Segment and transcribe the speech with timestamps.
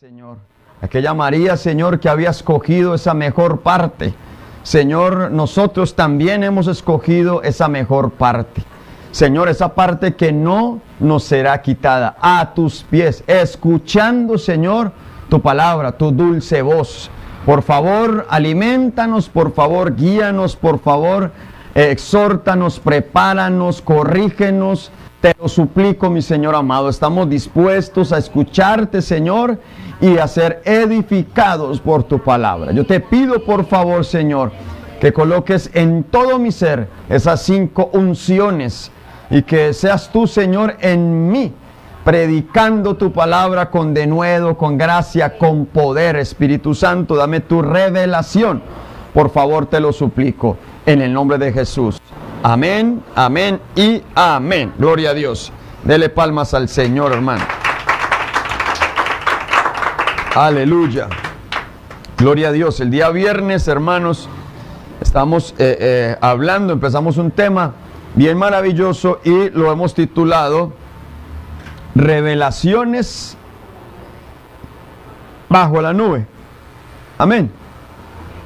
[0.00, 0.38] Señor.
[0.80, 4.14] Aquella María, Señor, que había escogido esa mejor parte.
[4.62, 8.62] Señor, nosotros también hemos escogido esa mejor parte.
[9.10, 14.92] Señor, esa parte que no nos será quitada a tus pies, escuchando, Señor,
[15.28, 17.10] tu palabra, tu dulce voz.
[17.44, 21.30] Por favor, alimentanos, por favor, guíanos, por favor,
[21.74, 24.90] exhórtanos, prepáranos, corrígenos.
[25.20, 26.88] Te lo suplico, mi Señor amado.
[26.88, 29.58] Estamos dispuestos a escucharte, Señor,
[30.00, 32.72] y a ser edificados por tu palabra.
[32.72, 34.50] Yo te pido, por favor, Señor,
[34.98, 38.90] que coloques en todo mi ser esas cinco unciones
[39.28, 41.52] y que seas tú, Señor, en mí,
[42.02, 47.14] predicando tu palabra con denuedo, con gracia, con poder, Espíritu Santo.
[47.14, 48.62] Dame tu revelación.
[49.12, 50.56] Por favor, te lo suplico,
[50.86, 52.00] en el nombre de Jesús.
[52.42, 54.72] Amén, amén y amén.
[54.78, 55.52] Gloria a Dios.
[55.84, 57.44] Dele palmas al Señor, hermano.
[60.34, 61.08] Aleluya.
[62.16, 62.80] Gloria a Dios.
[62.80, 64.28] El día viernes, hermanos,
[65.02, 67.74] estamos eh, eh, hablando, empezamos un tema
[68.14, 70.72] bien maravilloso y lo hemos titulado
[71.94, 73.36] Revelaciones
[75.50, 76.26] bajo la nube.
[77.18, 77.50] Amén.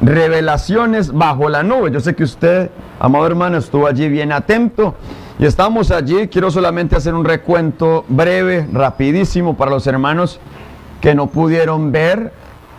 [0.01, 1.91] Revelaciones bajo la nube.
[1.93, 2.71] Yo sé que usted,
[3.05, 4.95] amado hermano, estuvo allí bien atento.
[5.39, 6.29] Y estamos allí.
[6.29, 10.41] Quiero solamente hacer un recuento breve, rapidísimo para los hermanos
[11.03, 12.33] que no pudieron ver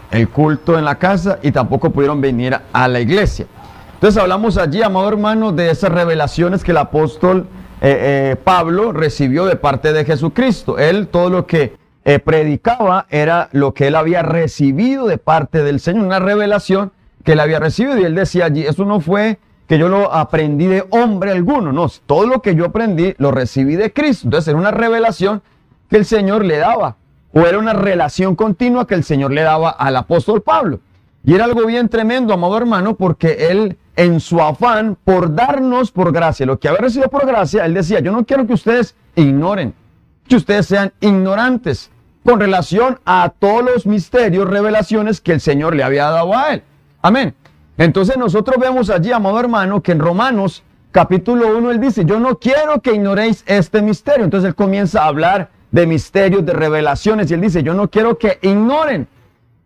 [0.09, 3.45] el culto en la casa y tampoco pudieron venir a la iglesia.
[3.93, 7.45] Entonces hablamos allí, amado hermano, de esas revelaciones que el apóstol
[7.81, 10.79] eh, eh, Pablo recibió de parte de Jesucristo.
[10.79, 15.79] Él todo lo que eh, predicaba era lo que él había recibido de parte del
[15.79, 16.91] Señor, una revelación
[17.23, 17.99] que él había recibido.
[17.99, 21.89] Y él decía allí, eso no fue que yo lo aprendí de hombre alguno, no,
[22.05, 24.27] todo lo que yo aprendí lo recibí de Cristo.
[24.27, 25.41] Entonces era una revelación
[25.89, 26.97] que el Señor le daba,
[27.33, 30.79] o era una relación continua que el Señor le daba al apóstol Pablo.
[31.23, 36.11] Y era algo bien tremendo, amado hermano, porque él en su afán por darnos por
[36.11, 39.73] gracia lo que había recibido por gracia, él decía, yo no quiero que ustedes ignoren,
[40.27, 41.89] que ustedes sean ignorantes
[42.23, 46.63] con relación a todos los misterios, revelaciones que el Señor le había dado a él.
[47.01, 47.35] Amén.
[47.77, 52.39] Entonces nosotros vemos allí, amado hermano, que en Romanos capítulo 1 él dice, yo no
[52.39, 54.23] quiero que ignoréis este misterio.
[54.23, 58.17] Entonces él comienza a hablar de misterios, de revelaciones, y él dice, yo no quiero
[58.17, 59.07] que ignoren.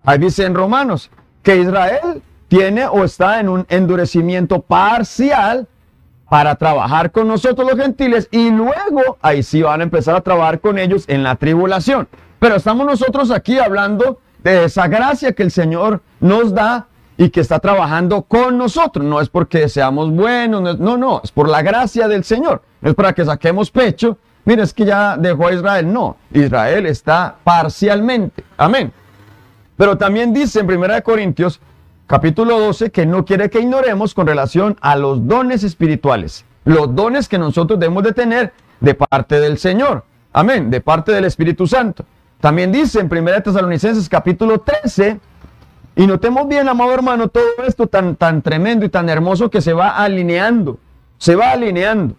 [0.04, 1.12] Ahí dice en Romanos
[1.44, 5.68] que Israel tiene o está en un endurecimiento parcial
[6.30, 10.60] para trabajar con nosotros los gentiles y luego ahí sí van a empezar a trabajar
[10.60, 12.08] con ellos en la tribulación.
[12.40, 16.88] Pero estamos nosotros aquí hablando de esa gracia que el Señor nos da
[17.20, 19.06] y que está trabajando con nosotros.
[19.06, 22.64] No es porque seamos buenos, no, no, es por la gracia del Señor.
[22.80, 24.18] No es para que saquemos pecho.
[24.46, 25.92] Mira, es que ya dejó a Israel.
[25.92, 28.46] No, Israel está parcialmente.
[28.56, 28.94] Amén.
[29.76, 31.60] Pero también dice en 1 Corintios
[32.08, 37.28] capítulo 12 que no quiere que ignoremos con relación a los dones espirituales, los dones
[37.28, 40.06] que nosotros debemos de tener de parte del Señor.
[40.32, 42.06] Amén, de parte del Espíritu Santo.
[42.40, 45.20] También dice en 1 Tesalonicenses capítulo 13,
[46.00, 49.74] y notemos bien, amado hermano, todo esto tan, tan tremendo y tan hermoso que se
[49.74, 50.80] va alineando,
[51.18, 52.16] se va alineando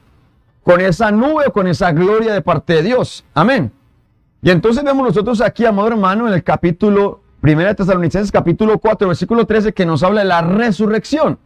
[0.62, 3.24] con esa nube, con esa gloria de parte de Dios.
[3.32, 3.72] Amén.
[4.42, 9.08] Y entonces vemos nosotros aquí, amado hermano, en el capítulo Primera de Tesalonicenses capítulo 4,
[9.08, 11.38] versículo 13, que nos habla de la resurrección.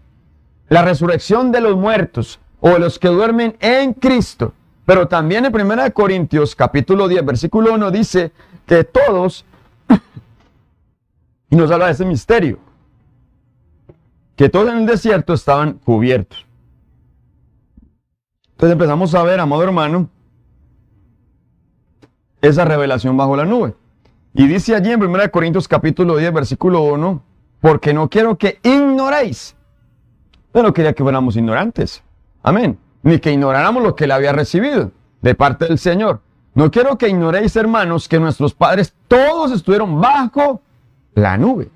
[0.69, 4.55] La resurrección de los muertos o de los que duermen en Cristo.
[4.85, 8.33] Pero también en Primera de Corintios capítulo 10, versículo 1 dice
[8.67, 9.45] que todos,
[11.51, 12.59] y nos habla de ese misterio,
[14.37, 16.45] que todos en el desierto estaban cubiertos.
[18.53, 20.09] Entonces empezamos a ver, amado hermano,
[22.41, 23.75] esa revelación bajo la nube.
[24.33, 27.23] Y dice allí en 1 Corintios capítulo 10, versículo 1,
[27.61, 29.57] porque no quiero que ignoréis.
[30.53, 32.03] Pero quería que fuéramos ignorantes.
[32.43, 32.79] Amén.
[33.03, 36.21] Ni que ignoráramos lo que le había recibido de parte del Señor.
[36.55, 40.61] No quiero que ignoréis, hermanos, que nuestros padres todos estuvieron bajo
[41.15, 41.71] la nube.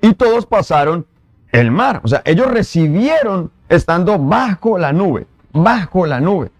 [0.00, 1.06] Y todos pasaron
[1.52, 2.00] el mar.
[2.04, 5.26] O sea, ellos recibieron estando bajo la nube.
[5.52, 6.50] Bajo la nube.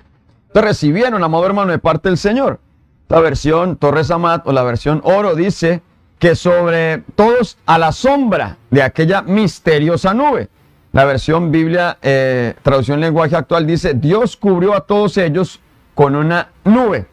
[0.48, 2.60] Entonces recibieron, amado hermano, de parte del Señor.
[3.08, 5.82] La versión Torres Amat o la versión Oro dice
[6.18, 10.48] que sobre todos a la sombra de aquella misteriosa nube.
[10.92, 15.60] La versión Biblia, eh, traducción lenguaje actual, dice, Dios cubrió a todos ellos
[15.94, 17.06] con una nube.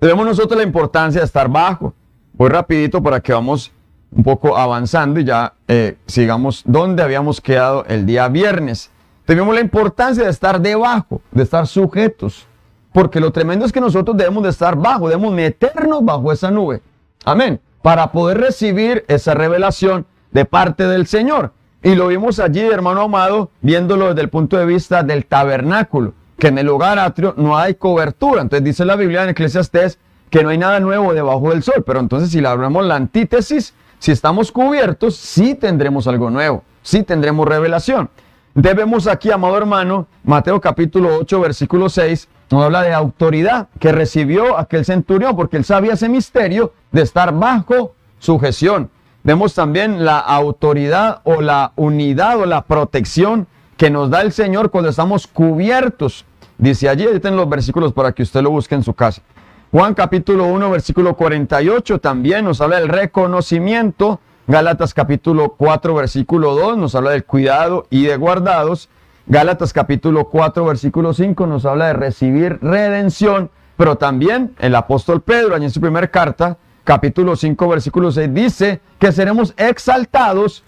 [0.00, 1.94] Tenemos nosotros la importancia de estar bajo.
[2.40, 3.70] Voy rapidito para que vamos
[4.10, 8.90] un poco avanzando y ya eh, sigamos donde habíamos quedado el día viernes.
[9.26, 12.46] Tenemos la importancia de estar debajo, de estar sujetos.
[12.94, 16.80] Porque lo tremendo es que nosotros debemos de estar bajo, debemos meternos bajo esa nube.
[17.26, 17.60] Amén.
[17.82, 21.52] para poder recibir esa revelación de parte del Señor.
[21.82, 26.48] Y lo vimos allí, hermano amado, viéndolo desde el punto de vista del tabernáculo, que
[26.48, 28.40] en el hogar atrio no hay cobertura.
[28.40, 29.98] Entonces dice la Biblia en Eclesiastes
[30.30, 31.82] que no hay nada nuevo debajo del sol.
[31.84, 37.02] Pero entonces si le hablamos la antítesis, si estamos cubiertos, sí tendremos algo nuevo, sí
[37.02, 38.08] tendremos revelación.
[38.54, 44.58] Debemos aquí, amado hermano, Mateo capítulo 8, versículo 6, nos habla de autoridad que recibió
[44.58, 48.90] aquel centurión, porque él sabía ese misterio de estar bajo sujeción.
[49.22, 53.46] Vemos también la autoridad o la unidad o la protección
[53.76, 56.24] que nos da el Señor cuando estamos cubiertos.
[56.58, 59.22] Dice allí, ahí los versículos para que usted lo busque en su casa.
[59.72, 64.18] Juan capítulo 1, versículo 48 también nos habla del reconocimiento.
[64.48, 68.88] Gálatas capítulo 4, versículo 2 nos habla del cuidado y de guardados.
[69.26, 73.48] Gálatas capítulo 4, versículo 5 nos habla de recibir redención.
[73.76, 79.12] Pero también el apóstol Pedro, en su primera carta, capítulo 5, versículo 6, dice que
[79.12, 80.64] seremos exaltados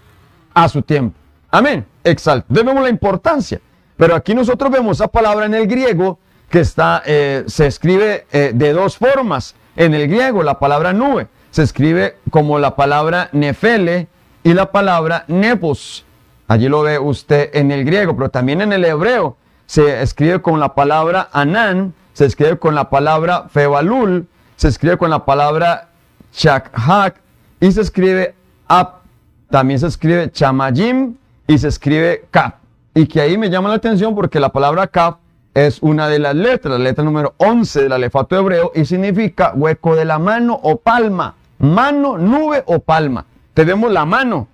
[0.53, 1.19] a su tiempo.
[1.51, 1.85] Amén.
[2.05, 2.45] Exalt.
[2.47, 3.59] Vemos la importancia.
[3.97, 6.19] Pero aquí nosotros vemos esa palabra en el griego
[6.53, 9.55] que está, eh, se escribe eh, de dos formas.
[9.75, 14.07] En el griego, la palabra nube se escribe como la palabra nefele
[14.43, 16.05] y la palabra nepos.
[16.47, 19.35] Allí lo ve usted en el griego, pero también en el hebreo
[19.65, 25.09] se escribe con la palabra anán, se escribe con la palabra febalul, se escribe con
[25.09, 25.89] la palabra
[26.33, 27.15] Chakhak
[27.61, 28.35] y se escribe
[28.67, 28.97] Ap.
[29.49, 31.15] También se escribe Chamayim
[31.47, 32.53] y se escribe Kaf.
[32.93, 35.15] Y que ahí me llama la atención porque la palabra Kaf
[35.53, 39.95] es una de las letras, la letra número 11 del alefato hebreo y significa hueco
[39.95, 41.35] de la mano o palma.
[41.59, 43.25] Mano, nube o palma.
[43.53, 44.47] Tenemos la mano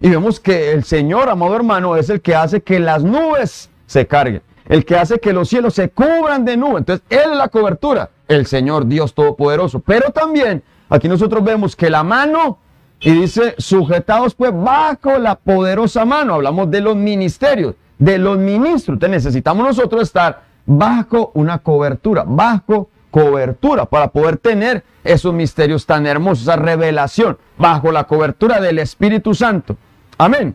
[0.00, 4.06] y vemos que el Señor, amado hermano, es el que hace que las nubes se
[4.06, 6.78] carguen, el que hace que los cielos se cubran de nube.
[6.78, 9.80] Entonces, Él es la cobertura, el Señor Dios Todopoderoso.
[9.80, 12.58] Pero también Aquí nosotros vemos que la mano,
[13.00, 16.34] y dice, sujetados pues bajo la poderosa mano.
[16.34, 18.96] Hablamos de los ministerios, de los ministros.
[18.96, 26.06] Entonces necesitamos nosotros estar bajo una cobertura, bajo cobertura, para poder tener esos misterios tan
[26.06, 29.76] hermosos, esa revelación, bajo la cobertura del Espíritu Santo.
[30.18, 30.54] Amén.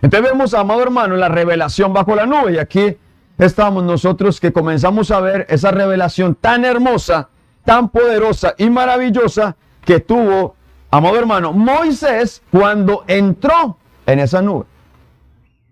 [0.00, 2.52] Entonces vemos, amado hermano, la revelación bajo la nube.
[2.52, 2.96] Y aquí
[3.38, 7.28] estamos nosotros que comenzamos a ver esa revelación tan hermosa
[7.68, 9.54] tan poderosa y maravillosa
[9.84, 10.56] que tuvo,
[10.90, 13.76] amado hermano, Moisés cuando entró
[14.06, 14.64] en esa nube.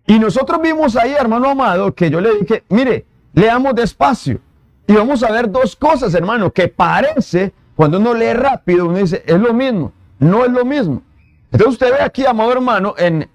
[0.06, 4.40] Y nosotros vimos ahí, hermano amado, que yo le dije, mire, leamos despacio.
[4.86, 9.24] Y vamos a ver dos cosas, hermano, que parece, cuando uno lee rápido, uno dice,
[9.26, 9.92] es lo mismo.
[10.18, 11.02] No es lo mismo.
[11.50, 13.28] Entonces usted ve aquí, amado hermano, en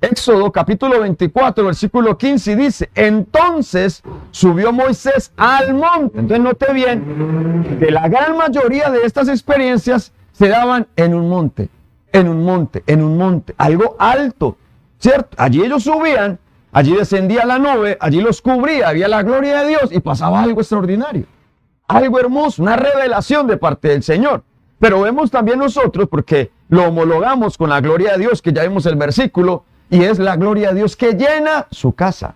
[0.00, 6.20] Éxodo capítulo 24, versículo 15 dice, entonces subió Moisés al monte.
[6.20, 11.68] Entonces note bien que la gran mayoría de estas experiencias se daban en un monte,
[12.12, 14.56] en un monte, en un monte, algo alto,
[14.98, 15.36] ¿cierto?
[15.36, 16.38] Allí ellos subían,
[16.72, 20.60] allí descendía la nube, allí los cubría, había la gloria de Dios y pasaba algo
[20.60, 21.26] extraordinario,
[21.86, 24.42] algo hermoso, una revelación de parte del Señor.
[24.78, 28.86] Pero vemos también nosotros, porque lo homologamos con la gloria de Dios, que ya vimos
[28.86, 32.34] el versículo, y es la gloria de Dios que llena su casa.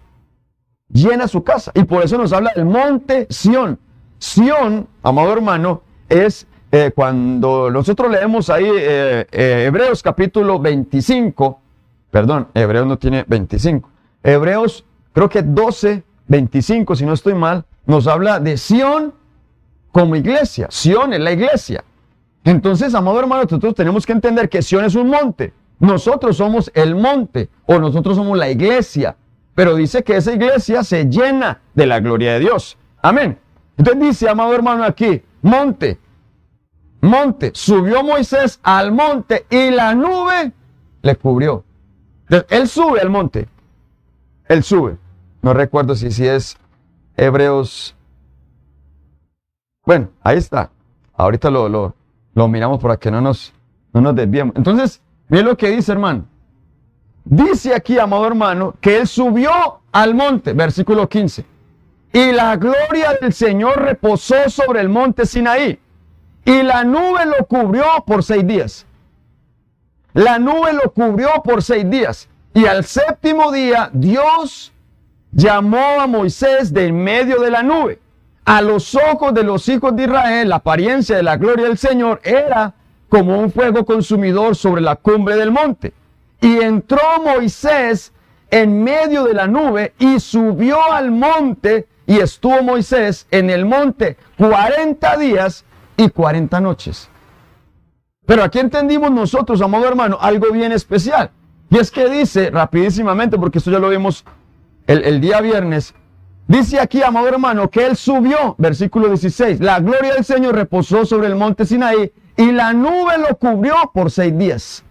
[0.89, 1.71] Llena su casa.
[1.75, 3.79] Y por eso nos habla del monte Sión.
[4.19, 11.61] Sión, amado hermano, es eh, cuando nosotros leemos ahí eh, eh, Hebreos capítulo 25,
[12.13, 13.91] perdón, Hebreos no tiene 25,
[14.23, 19.15] Hebreos creo que 12, 25, si no estoy mal, nos habla de Sión
[19.91, 20.69] como iglesia.
[20.71, 21.83] Sión es la iglesia.
[22.45, 25.53] Entonces, amado hermano, nosotros tenemos que entender que Sión es un monte.
[25.81, 29.17] Nosotros somos el monte o nosotros somos la iglesia.
[29.55, 32.77] Pero dice que esa iglesia se llena de la gloria de Dios.
[33.03, 33.39] Amén.
[33.77, 35.99] Entonces dice, amado hermano, aquí, monte,
[37.01, 37.51] monte.
[37.55, 40.53] Subió Moisés al monte y la nube
[41.03, 41.65] le cubrió.
[42.49, 43.49] Él sube al monte.
[44.49, 44.97] Él sube.
[45.43, 46.57] No recuerdo si, si es
[47.17, 47.97] Hebreos.
[49.85, 50.71] Bueno, ahí está.
[51.15, 51.95] Ahorita lo, lo,
[52.35, 53.53] lo miramos para que no nos,
[53.93, 54.55] no nos desviemos.
[54.57, 56.27] Entonces, Miren lo que dice, hermano.
[57.25, 59.51] Dice aquí, amado hermano, que él subió
[59.91, 61.47] al monte, versículo 15.
[62.13, 65.81] Y la gloria del Señor reposó sobre el monte Sinaí.
[66.45, 68.85] Y la nube lo cubrió por seis días.
[70.15, 72.29] La nube lo cubrió por seis días.
[72.55, 74.73] Y al séptimo día Dios
[75.33, 77.99] llamó a Moisés de en medio de la nube.
[78.45, 82.21] A los ojos de los hijos de Israel, la apariencia de la gloria del Señor
[82.25, 82.75] era
[83.09, 85.93] como un fuego consumidor sobre la cumbre del monte.
[86.41, 88.13] Y entró Moisés
[88.51, 94.17] en medio de la nube y subió al monte y estuvo Moisés en el monte
[94.37, 95.65] 40 días
[95.97, 97.09] y 40 noches.
[98.27, 101.31] Pero aquí entendimos nosotros, amado hermano, algo bien especial.
[101.71, 104.25] Y es que dice, rapidísimamente, porque esto ya lo vimos
[104.87, 105.95] el, día viernes,
[106.47, 111.29] dice aquí, amado hermano, que él subió, versículo 16, la gloria del Señor reposó sobre
[111.29, 114.85] el monte Sinaí y la nube lo cubrió por seis días.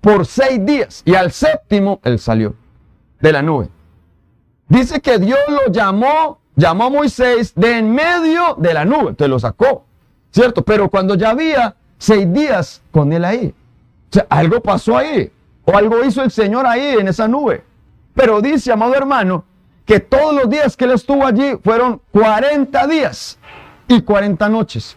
[0.00, 1.02] Por seis días.
[1.04, 2.54] Y al séptimo, él salió
[3.20, 3.68] de la nube.
[4.68, 9.28] Dice que Dios lo llamó, llamó a Moisés de en medio de la nube, te
[9.28, 9.84] lo sacó,
[10.30, 10.64] ¿cierto?
[10.64, 13.54] Pero cuando ya había seis días con él ahí,
[14.10, 15.30] o sea, algo pasó ahí,
[15.64, 17.64] o algo hizo el Señor ahí en esa nube.
[18.14, 19.44] Pero dice, amado hermano,
[19.84, 23.38] que todos los días que él estuvo allí fueron 40 días
[23.88, 24.96] y 40 noches.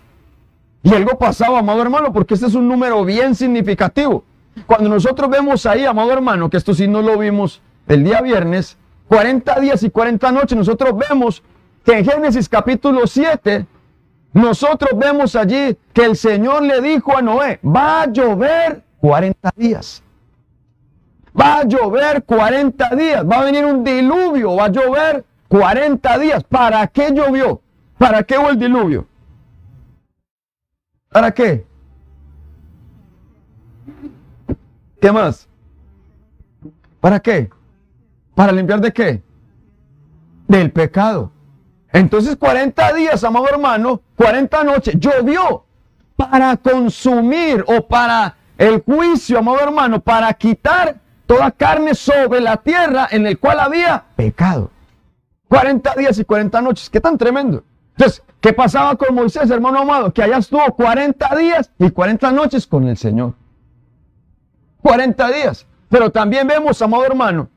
[0.84, 4.24] Y algo pasaba, amado hermano, porque este es un número bien significativo.
[4.66, 8.78] Cuando nosotros vemos ahí, amado hermano, que esto sí no lo vimos el día viernes,
[9.08, 11.44] 40 días y 40 noches, nosotros vemos
[11.84, 13.66] que en Génesis capítulo 7,
[14.34, 20.04] nosotros vemos allí que el Señor le dijo a Noé, va a llover 40 días.
[21.40, 26.44] Va a llover 40 días, va a venir un diluvio, va a llover 40 días.
[26.44, 27.62] ¿Para qué llovió?
[27.98, 29.08] ¿Para qué hubo el diluvio?
[31.10, 31.66] ¿Para qué?
[35.02, 35.48] ¿Qué más?
[37.00, 37.50] ¿Para qué?
[38.36, 39.24] ¿Para limpiar de qué?
[40.48, 41.32] Del pecado.
[41.92, 45.66] Entonces 40 días, amado hermano, 40 noches, llovió
[46.16, 53.08] para consumir o para el juicio, amado hermano, para quitar toda carne sobre la tierra
[53.10, 54.72] en el cual había pecado.
[55.48, 57.64] 40 días y 40 noches, qué tan tremendo.
[57.98, 60.14] Entonces, ¿qué pasaba con Moisés, hermano amado?
[60.14, 63.34] Que allá estuvo 40 días y 40 noches con el Señor.
[64.82, 65.66] 40 días.
[65.90, 67.50] Pero también vemos, amado hermano,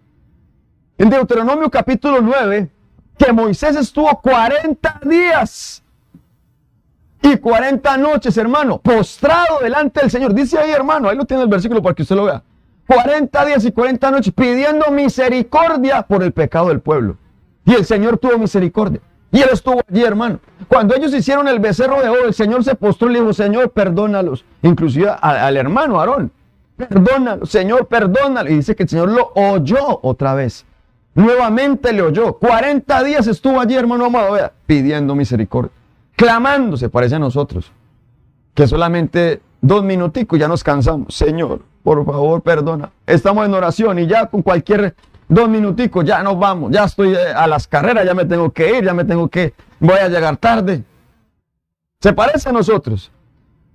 [0.96, 2.70] en Deuteronomio capítulo 9,
[3.22, 5.82] que Moisés estuvo 40 días
[7.22, 10.34] y 40 noches, hermano, postrado delante del Señor.
[10.34, 12.42] Dice ahí, hermano, ahí lo tiene el versículo para que usted lo vea.
[12.86, 17.16] 40 días y 40 noches pidiendo misericordia por el pecado del pueblo.
[17.64, 19.00] Y el Señor tuvo misericordia.
[19.30, 20.40] Y él estuvo allí, hermano.
[20.66, 23.70] Cuando ellos hicieron el becerro de oro, el Señor se postró y le dijo, Señor,
[23.70, 24.44] perdónalos.
[24.62, 26.32] Inclusive al hermano Aarón.
[26.76, 28.50] Perdónalo, Señor, perdónalo.
[28.50, 30.66] Y dice que el Señor lo oyó otra vez.
[31.14, 32.34] Nuevamente le oyó.
[32.34, 35.72] 40 días estuvo allí, hermano amado, pidiendo misericordia.
[36.16, 37.72] Clamándose, parece a nosotros.
[38.54, 41.14] Que solamente dos minuticos ya nos cansamos.
[41.14, 42.90] Señor, por favor, perdona.
[43.06, 44.94] Estamos en oración y ya con cualquier
[45.28, 46.70] dos minuticos ya nos vamos.
[46.70, 49.54] Ya estoy eh, a las carreras, ya me tengo que ir, ya me tengo que,
[49.80, 50.84] voy a llegar tarde.
[52.00, 53.10] Se parece a nosotros.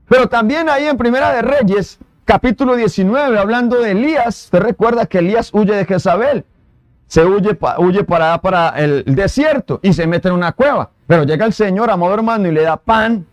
[0.08, 5.20] Pero también ahí en Primera de Reyes, capítulo 19, hablando de Elías, usted recuerda que
[5.20, 6.46] Elías huye de Jezabel.
[7.08, 10.90] Se huye, huye para, para el desierto y se mete en una cueva.
[11.08, 13.26] Pero llega el Señor, amado hermano, y le da pan.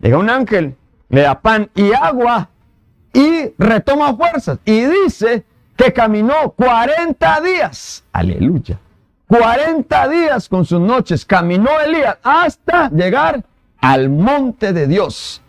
[0.00, 0.76] Llega un ángel,
[1.08, 2.48] le da pan y agua
[3.12, 4.58] y retoma fuerzas.
[4.64, 5.44] Y dice
[5.76, 8.04] que caminó 40 días.
[8.12, 8.78] Aleluya.
[9.26, 13.44] 40 días con sus noches caminó Elías hasta llegar
[13.80, 15.40] al monte de Dios.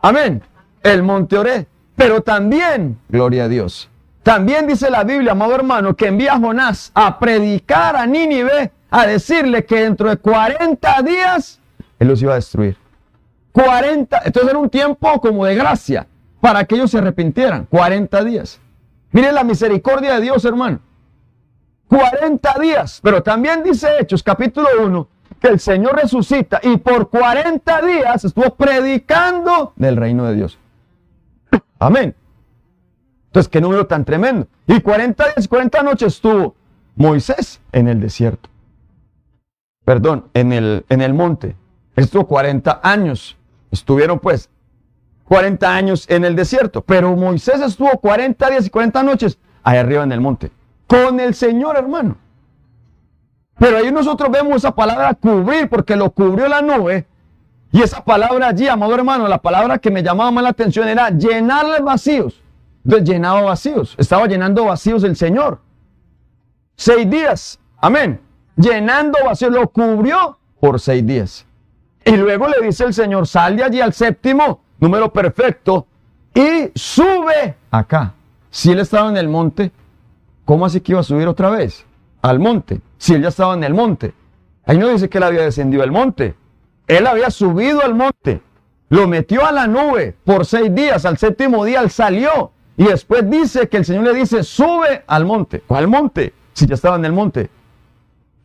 [0.00, 0.42] Amén.
[0.82, 1.66] El monte Oré.
[1.96, 3.88] Pero también, gloria a Dios,
[4.24, 9.06] también dice la Biblia, amado hermano, que envía a Jonás a predicar a Nínive, a
[9.06, 11.60] decirle que dentro de 40 días
[11.98, 12.76] él los iba a destruir.
[13.52, 16.06] 40, entonces era un tiempo como de gracia
[16.40, 17.66] para que ellos se arrepintieran.
[17.66, 18.60] 40 días.
[19.12, 20.80] Miren la misericordia de Dios, hermano.
[21.88, 23.00] 40 días.
[23.02, 28.54] Pero también dice Hechos, capítulo 1, que el Señor resucita y por 40 días estuvo
[28.54, 30.58] predicando del reino de Dios.
[31.78, 32.14] Amén.
[33.34, 34.46] Entonces, qué número tan tremendo.
[34.68, 36.54] Y 40 días, 40 noches estuvo
[36.94, 38.48] Moisés en el desierto.
[39.84, 41.56] Perdón, en el, en el monte.
[41.96, 43.36] Estuvo 40 años.
[43.72, 44.50] Estuvieron pues
[45.24, 46.82] 40 años en el desierto.
[46.82, 50.52] Pero Moisés estuvo 40 días y 40 noches ahí arriba en el monte.
[50.86, 52.16] Con el Señor, hermano.
[53.58, 57.04] Pero ahí nosotros vemos esa palabra cubrir, porque lo cubrió la nube
[57.72, 61.10] y esa palabra allí, amado hermano, la palabra que me llamaba más la atención era
[61.10, 62.43] llenarle vacíos.
[62.84, 63.94] Entonces llenaba vacíos.
[63.98, 65.60] Estaba llenando vacíos el Señor.
[66.76, 67.58] Seis días.
[67.78, 68.20] Amén.
[68.56, 69.52] Llenando vacíos.
[69.52, 71.46] Lo cubrió por seis días.
[72.04, 75.86] Y luego le dice el Señor, sal de allí al séptimo, número perfecto,
[76.34, 78.12] y sube acá.
[78.50, 79.72] Si él estaba en el monte,
[80.44, 81.86] ¿cómo así que iba a subir otra vez?
[82.20, 82.80] Al monte.
[82.98, 84.12] Si él ya estaba en el monte.
[84.66, 86.34] Ahí no dice que él había descendido al monte.
[86.86, 88.42] Él había subido al monte,
[88.90, 93.28] lo metió a la nube por seis días, al séptimo día él salió y después
[93.30, 95.60] dice que el Señor le dice, sube al monte.
[95.60, 96.34] ¿Cuál monte?
[96.52, 97.50] Si ya estaba en el monte.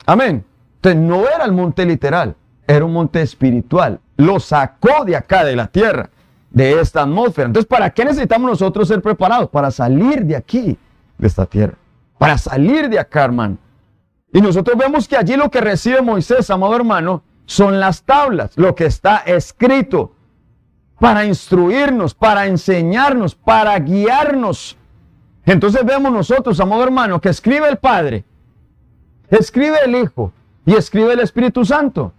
[0.06, 0.46] Amén.
[0.76, 2.36] Entonces no era el monte literal,
[2.68, 4.00] era un monte espiritual.
[4.18, 6.10] Lo sacó de acá, de la tierra.
[6.52, 7.48] de esta atmósfera.
[7.48, 9.50] Entonces, ¿para qué necesitamos nosotros ser preparados?
[9.50, 10.78] Para salir de aquí,
[11.18, 11.76] de esta tierra.
[12.18, 13.58] Para salir de acá, hermano.
[14.34, 18.76] Y nosotros vemos que allí lo que recibe Moisés, amado hermano, son las tablas, lo
[18.76, 20.14] que está escrito
[21.00, 24.78] para instruirnos, para enseñarnos, para guiarnos.
[25.46, 28.24] Entonces vemos nosotros, amado hermano, que escribe el Padre,
[29.30, 30.32] escribe el Hijo
[30.66, 32.14] y escribe el Espíritu Santo.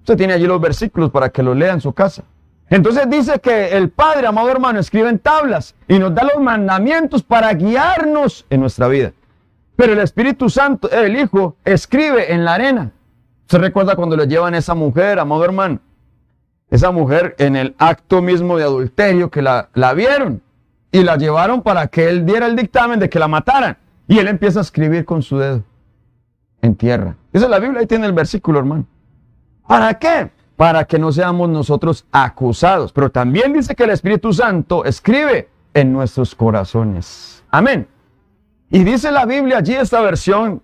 [0.00, 2.24] Usted tiene allí los versículos para que los lea en su casa.
[2.70, 7.22] Entonces dice que el Padre, amado hermano, escribe en tablas y nos da los mandamientos
[7.22, 9.12] para guiarnos en nuestra vida.
[9.76, 12.92] Pero el Espíritu Santo, el Hijo, escribe en la arena.
[13.46, 15.78] ¿Se recuerda cuando le llevan a esa mujer, amado hermano?
[16.74, 20.42] Esa mujer en el acto mismo de adulterio que la, la vieron
[20.90, 23.78] y la llevaron para que él diera el dictamen de que la mataran.
[24.08, 25.62] Y él empieza a escribir con su dedo
[26.62, 27.14] en tierra.
[27.32, 28.86] Esa es la Biblia, ahí tiene el versículo, hermano.
[29.68, 30.32] ¿Para qué?
[30.56, 32.92] Para que no seamos nosotros acusados.
[32.92, 37.44] Pero también dice que el Espíritu Santo escribe en nuestros corazones.
[37.52, 37.86] Amén.
[38.68, 40.60] Y dice la Biblia allí esta versión,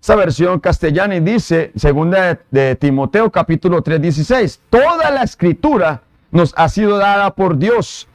[0.00, 6.54] esta versión castellana y dice, segunda de, Timoteo capítulo 3, 16, toda la escritura nos
[6.56, 8.08] ha sido dada por Dios,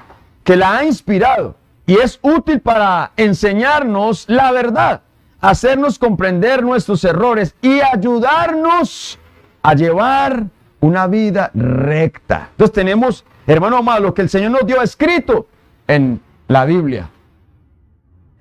[0.44, 5.01] que la ha inspirado y es útil para enseñarnos la verdad,
[5.39, 9.20] hacernos comprender nuestros errores y ayudarnos
[9.62, 10.46] a llevar
[10.80, 12.50] una vida recta.
[12.51, 15.48] Entonces tenemos, hermano amado, lo que el Señor nos dio escrito
[15.88, 17.12] en la Biblia.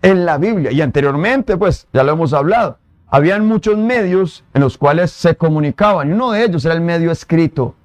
[0.00, 0.72] En la Biblia.
[0.72, 2.78] Y anteriormente, pues, ya lo hemos hablado.
[3.14, 6.12] Habían muchos medios en los cuales se comunicaban.
[6.12, 7.76] Uno de ellos era el medio escrito.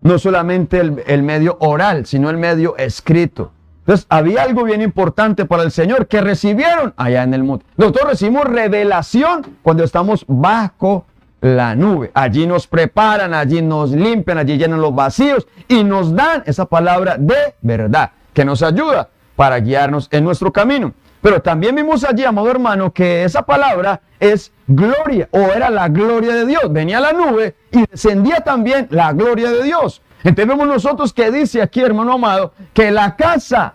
[0.00, 3.52] No solamente el, medio oral, sino el medio escrito.
[3.80, 7.66] Entonces, había algo bien importante para el Señor que recibieron allá en el mundo.
[7.76, 11.04] Nosotros recibimos revelación cuando estamos bajo
[11.42, 12.10] la nube.
[12.14, 17.16] Allí nos preparan, allí nos limpian, allí llenan los vacíos y nos dan esa palabra
[17.18, 20.94] de verdad que nos ayuda para guiarnos en nuestro camino.
[21.26, 26.32] Pero también vimos allí, amado hermano, que esa palabra es gloria o era la gloria
[26.32, 26.72] de Dios.
[26.72, 30.02] Venía la nube y descendía también la gloria de Dios.
[30.22, 33.74] Entonces vemos nosotros que dice aquí, hermano amado, que la casa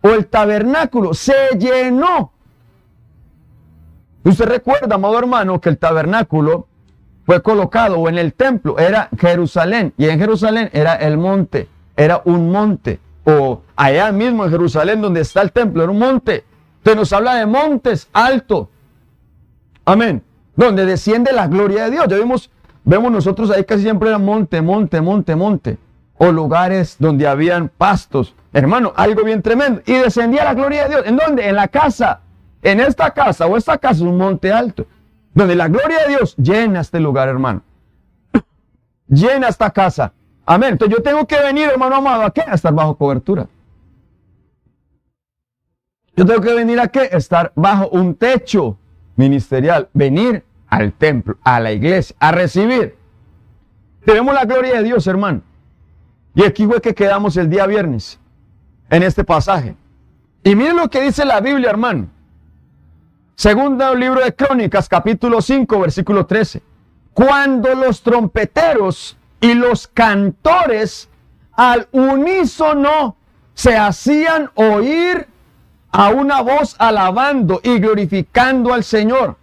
[0.00, 2.32] o el tabernáculo se llenó.
[4.24, 6.66] Usted recuerda, amado hermano, que el tabernáculo
[7.26, 12.22] fue colocado o en el templo era Jerusalén y en Jerusalén era el monte, era
[12.24, 16.44] un monte o allá mismo en Jerusalén donde está el templo era un monte.
[16.86, 18.68] Entonces nos habla de montes altos.
[19.84, 20.22] Amén.
[20.54, 22.06] Donde desciende la gloria de Dios.
[22.06, 22.48] Ya vimos,
[22.84, 25.78] vemos nosotros ahí casi siempre era monte, monte, monte, monte.
[26.16, 28.36] O lugares donde habían pastos.
[28.52, 29.82] Hermano, algo bien tremendo.
[29.84, 31.02] Y descendía la gloria de Dios.
[31.06, 31.48] ¿En dónde?
[31.48, 32.20] En la casa.
[32.62, 34.86] En esta casa o esta casa es un monte alto
[35.34, 37.62] donde la gloria de Dios llena este lugar, hermano.
[39.08, 40.12] Llena esta casa.
[40.46, 40.74] Amén.
[40.74, 42.42] Entonces yo tengo que venir, hermano amado, ¿a qué?
[42.42, 43.48] A estar bajo cobertura.
[46.16, 47.10] Yo tengo que venir a qué?
[47.12, 48.78] Estar bajo un techo
[49.16, 49.88] ministerial.
[49.92, 52.96] Venir al templo, a la iglesia, a recibir.
[54.04, 55.42] Tenemos la gloria de Dios, hermano.
[56.34, 58.18] Y aquí fue que quedamos el día viernes,
[58.90, 59.76] en este pasaje.
[60.42, 62.08] Y miren lo que dice la Biblia, hermano.
[63.34, 66.62] Segundo libro de Crónicas, capítulo 5, versículo 13.
[67.12, 71.08] Cuando los trompeteros y los cantores
[71.52, 73.16] al unísono
[73.54, 75.26] se hacían oír
[75.96, 79.36] a una voz alabando y glorificando al Señor.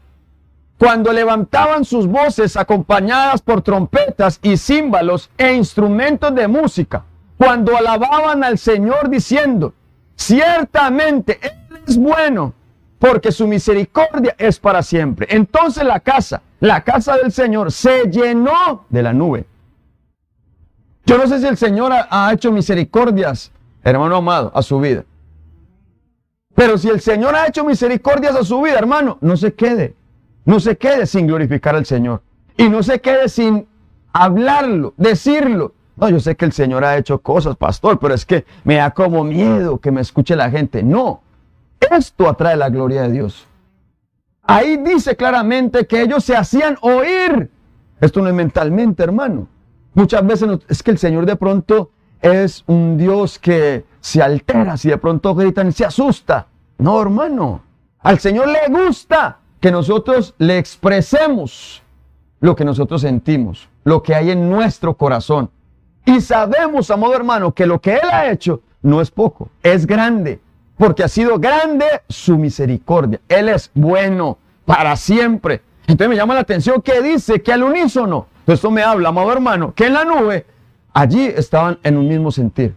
[0.77, 7.05] Cuando levantaban sus voces acompañadas por trompetas y címbalos e instrumentos de música.
[7.37, 9.73] Cuando alababan al Señor diciendo,
[10.15, 12.53] ciertamente Él es bueno
[12.99, 15.25] porque su misericordia es para siempre.
[15.31, 19.47] Entonces la casa, la casa del Señor, se llenó de la nube.
[21.03, 23.51] Yo no sé si el Señor ha, hecho misericordias,
[23.83, 25.03] hermano amado, a su vida.
[26.55, 29.95] Pero si el Señor ha hecho misericordias a su vida, hermano, no se quede.
[30.45, 32.21] No se quede sin glorificar al Señor.
[32.57, 33.67] Y no se quede sin
[34.11, 35.73] hablarlo, decirlo.
[35.95, 38.91] No, yo sé que el Señor ha hecho cosas, pastor, pero es que me da
[38.91, 40.83] como miedo que me escuche la gente.
[40.83, 41.21] No,
[41.91, 43.47] esto atrae la gloria de Dios.
[44.43, 47.49] Ahí dice claramente que ellos se hacían oír.
[48.01, 49.47] Esto no es mentalmente, hermano.
[49.93, 54.89] Muchas veces es que el Señor de pronto es un Dios que se altera, si
[54.89, 56.47] de pronto gritan se asusta.
[56.77, 57.61] No, hermano.
[58.01, 61.81] Al Señor le gusta que nosotros le expresemos
[62.41, 65.49] lo que nosotros sentimos, lo que hay en nuestro corazón.
[66.05, 70.41] Y sabemos, amado hermano, que lo que Él ha hecho no es poco, es grande
[70.77, 73.21] porque ha sido grande su misericordia.
[73.29, 75.61] Él es bueno para siempre.
[75.87, 79.73] Entonces me llama la atención que dice que al unísono, esto me habla, amado hermano,
[79.73, 80.45] que en la nube,
[80.93, 82.75] allí estaban en un mismo sentir.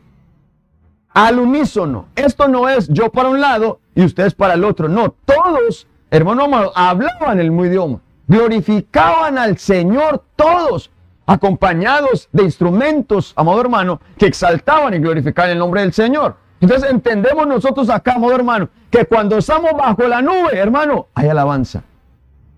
[1.16, 2.08] Al unísono.
[2.14, 4.86] Esto no es yo para un lado y ustedes para el otro.
[4.86, 8.00] No, todos, hermano amado, hablaban el mismo idioma.
[8.28, 10.90] Glorificaban al Señor todos,
[11.24, 16.36] acompañados de instrumentos, amado hermano, que exaltaban y glorificaban el nombre del Señor.
[16.60, 21.82] Entonces entendemos nosotros acá, amado hermano, que cuando estamos bajo la nube, hermano, hay alabanza,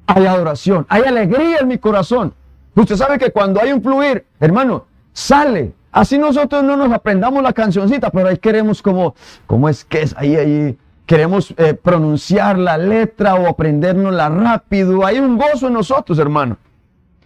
[0.05, 2.35] hay adoración, hay alegría en mi corazón.
[2.75, 5.75] Usted sabe que cuando hay un fluir, hermano, sale.
[5.92, 9.14] Así nosotros no nos aprendamos la cancioncita, pero ahí queremos como,
[9.46, 10.14] ¿cómo es que es?
[10.16, 15.07] Ahí, ahí, queremos eh, pronunciar la letra o aprendernosla rápido.
[15.07, 16.59] Hay un gozo en nosotros, hermano.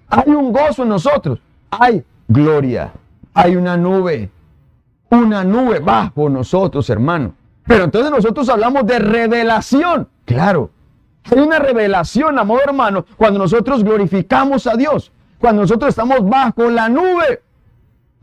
[0.08, 1.40] Hay un gozo en nosotros.
[1.70, 2.92] Hay gloria.
[3.34, 4.30] Hay una nube
[5.12, 7.34] una nube bajo nosotros, hermano.
[7.66, 10.08] Pero entonces nosotros hablamos de revelación.
[10.24, 10.70] Claro,
[11.30, 16.88] hay una revelación, amor hermano, cuando nosotros glorificamos a Dios, cuando nosotros estamos bajo la
[16.88, 17.42] nube.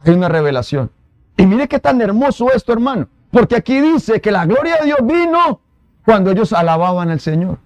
[0.04, 0.92] Hay una revelación.
[1.38, 3.08] Y mire qué tan hermoso esto, hermano.
[3.32, 5.62] Porque aquí dice que la gloria de Dios vino
[6.06, 7.60] cuando ellos alababan al Señor.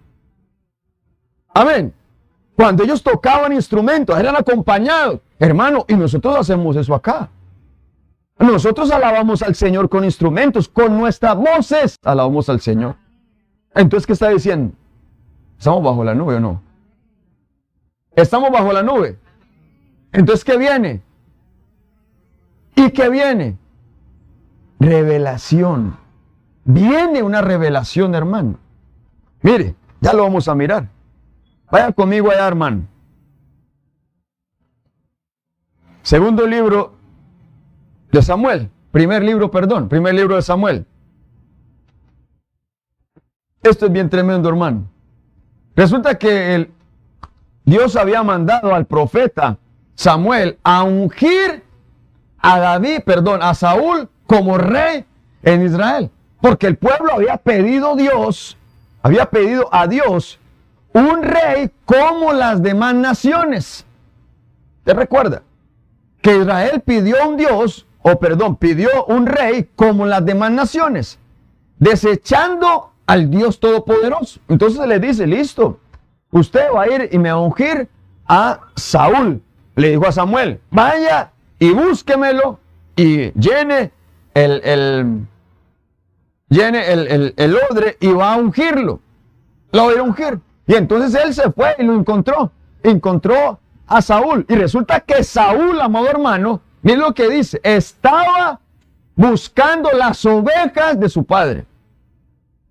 [1.54, 1.94] Amén.
[2.56, 5.22] Cuando ellos tocaban instrumentos, eran acompañados.
[5.40, 7.30] Hermano, y nosotros hacemos eso acá.
[8.40, 12.96] Nosotros alabamos al Señor con instrumentos, con nuestras voces alabamos al Señor.
[13.74, 14.74] Entonces, ¿qué está diciendo?
[15.58, 16.62] ¿Estamos bajo la nube o no?
[18.16, 19.18] Estamos bajo la nube.
[20.12, 21.02] Entonces, ¿qué viene?
[22.76, 23.58] ¿Y qué viene?
[24.80, 25.98] Revelación.
[26.66, 28.58] Viene una revelación, hermano.
[29.42, 30.90] Mire, ya lo vamos a mirar.
[31.72, 32.88] Vaya conmigo allá, hermano.
[36.02, 36.94] Segundo libro
[38.12, 38.70] de Samuel.
[38.92, 40.86] Primer libro, perdón, primer libro de Samuel.
[43.64, 44.88] Esto es bien tremendo, hermano.
[45.76, 46.72] Resulta que el,
[47.66, 49.58] Dios había mandado al profeta
[49.96, 51.64] Samuel a ungir
[52.44, 55.06] a David, perdón, a Saúl como rey
[55.42, 56.12] en Israel.
[56.42, 58.58] Porque el pueblo había pedido Dios,
[59.02, 60.40] había pedido a Dios
[60.94, 63.86] un rey como las demás naciones.
[64.84, 65.42] ¿Te recuerda?
[66.22, 71.20] Que Israel pidió un Dios o perdón, pidió un rey como las demás naciones,
[71.80, 74.42] desechando al Dios Todopoderoso.
[74.50, 75.80] Entonces le dice, listo,
[76.32, 77.88] usted va a ir y me va a ungir
[78.28, 79.42] a Saúl.
[79.76, 81.33] Le dijo a Samuel, vaya
[81.64, 82.60] y búsquemelo
[82.96, 83.92] y llene
[84.34, 85.28] el, el
[86.50, 89.00] llene el, el, odre y va a ungirlo.
[89.72, 90.40] Lo va a ir a ungir.
[90.68, 92.52] Y entonces él se fue y lo encontró.
[92.84, 94.46] Encontró a Saúl.
[94.50, 98.60] Y resulta que Saúl, amado hermano, Miren lo que dice, estaba
[99.16, 101.66] buscando las ovejas de su padre.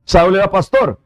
[0.04, 0.98] Saúl era pastor.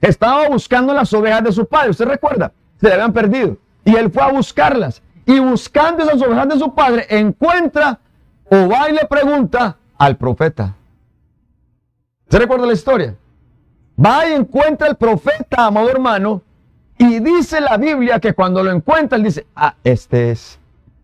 [0.00, 1.90] Estaba buscando las ovejas de su padre.
[1.90, 2.52] ¿Usted recuerda?
[2.80, 3.56] Se habían perdido.
[3.84, 5.02] Y él fue a buscarlas.
[5.26, 7.98] Y buscando esas ovejas de su padre, encuentra
[8.50, 10.74] o va y le pregunta al profeta.
[12.28, 13.14] ¿Se recuerda la historia?
[14.04, 16.42] Va y encuentra al profeta, amado hermano,
[16.98, 20.58] y dice la Biblia que cuando lo encuentra, él dice, ah, este es.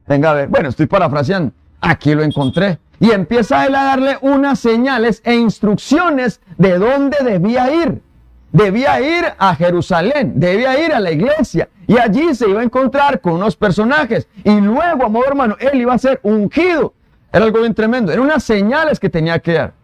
[0.06, 0.48] Venga a ver.
[0.48, 1.52] Bueno, estoy parafraseando.
[1.80, 2.78] Aquí lo encontré.
[3.00, 8.02] Y empieza él a darle unas señales e instrucciones de dónde debía ir.
[8.50, 11.68] Debía ir a Jerusalén, debía ir a la iglesia.
[11.86, 14.26] Y allí se iba a encontrar con unos personajes.
[14.44, 16.94] Y luego, amor hermano, él iba a ser ungido.
[17.32, 18.10] Era algo bien tremendo.
[18.10, 19.74] Eran unas señales que tenía que dar.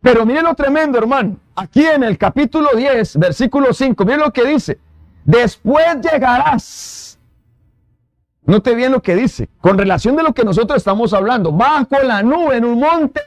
[0.00, 1.36] Pero miren lo tremendo, hermano.
[1.56, 4.78] Aquí en el capítulo 10, versículo 5, miren lo que dice.
[5.24, 7.04] Después llegarás
[8.46, 12.22] Note bien lo que dice, con relación de lo que nosotros estamos hablando, bajo la
[12.22, 13.22] nube en un monte,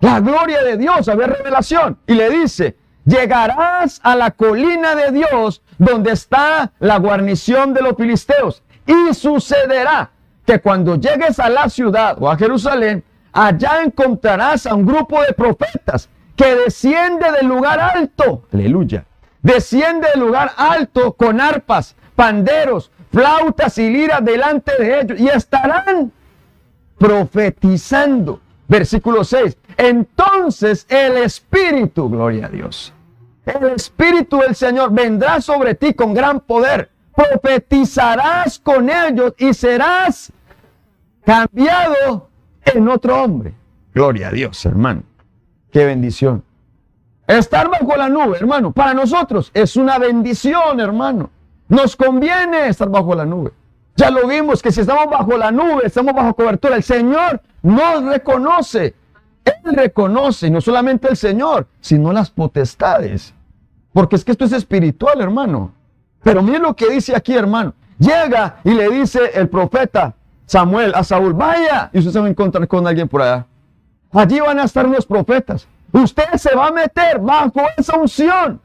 [0.00, 1.98] la gloria de Dios, había revelación.
[2.06, 7.96] Y le dice, llegarás a la colina de Dios donde está la guarnición de los
[7.96, 8.62] filisteos.
[8.86, 10.10] Y sucederá
[10.44, 15.32] que cuando llegues a la ciudad o a Jerusalén, allá encontrarás a un grupo de
[15.32, 18.44] profetas que desciende del lugar alto.
[18.52, 19.04] Aleluya.
[19.42, 26.12] Desciende del lugar alto con arpas, panderos, flautas y liras delante de ellos y estarán
[26.98, 28.40] profetizando.
[28.66, 29.58] Versículo 6.
[29.76, 32.93] Entonces el Espíritu, gloria a Dios,
[33.46, 36.90] el Espíritu del Señor vendrá sobre ti con gran poder.
[37.14, 40.32] Profetizarás con ellos y serás
[41.24, 42.28] cambiado
[42.64, 43.54] en otro hombre.
[43.94, 45.02] Gloria a Dios, hermano.
[45.70, 46.42] Qué bendición.
[47.26, 51.30] Estar bajo la nube, hermano, para nosotros es una bendición, hermano.
[51.68, 53.52] Nos conviene estar bajo la nube.
[53.96, 56.76] Ya lo vimos que si estamos bajo la nube, estamos bajo cobertura.
[56.76, 58.94] El Señor nos reconoce.
[59.44, 63.34] Él reconoce, no solamente el Señor, sino las potestades.
[63.92, 65.72] Porque es que esto es espiritual, hermano.
[66.22, 67.74] Pero miren lo que dice aquí, hermano.
[67.98, 70.14] Llega y le dice el profeta
[70.46, 71.90] Samuel a Saúl, vaya.
[71.92, 73.46] Y usted se va a encontrar con alguien por allá.
[74.12, 75.66] Allí van a estar los profetas.
[75.92, 78.60] Usted se va a meter bajo esa unción.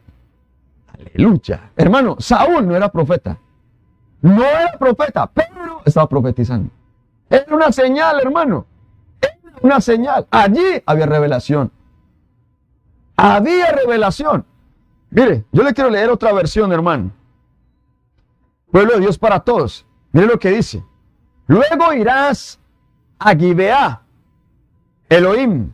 [0.94, 1.72] Aleluya.
[1.76, 3.38] Hermano, Saúl no era profeta.
[4.22, 6.70] No era profeta, pero estaba profetizando.
[7.30, 8.65] Era una señal, hermano.
[9.62, 10.28] Una señal.
[10.32, 11.72] Allí había revelación.
[13.15, 14.45] Había revelación.
[15.10, 17.12] Mire, yo le quiero leer otra versión, hermano.
[18.72, 19.86] Pueblo de Dios para todos.
[20.12, 20.84] Mire lo que dice.
[21.48, 22.60] Luego irás
[23.17, 24.02] a Gibeá,
[25.10, 25.72] Elohim,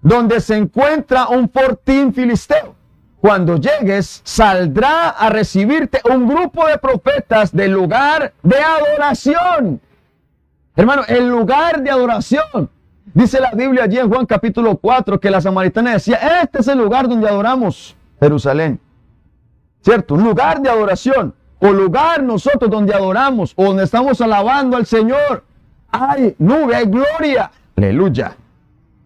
[0.00, 2.74] donde se encuentra un fortín filisteo.
[3.20, 9.80] Cuando llegues, saldrá a recibirte un grupo de profetas del lugar de adoración.
[10.74, 12.70] Hermano, el lugar de adoración.
[13.14, 16.78] Dice la Biblia allí en Juan capítulo 4 que la samaritana decía, este es el
[16.78, 18.80] lugar donde adoramos Jerusalén.
[19.82, 20.16] ¿Cierto?
[20.16, 21.34] Lugar de adoración.
[21.58, 25.44] O lugar nosotros donde adoramos o donde estamos alabando al Señor.
[25.90, 27.50] Hay nube, hay gloria.
[27.76, 28.36] Aleluya.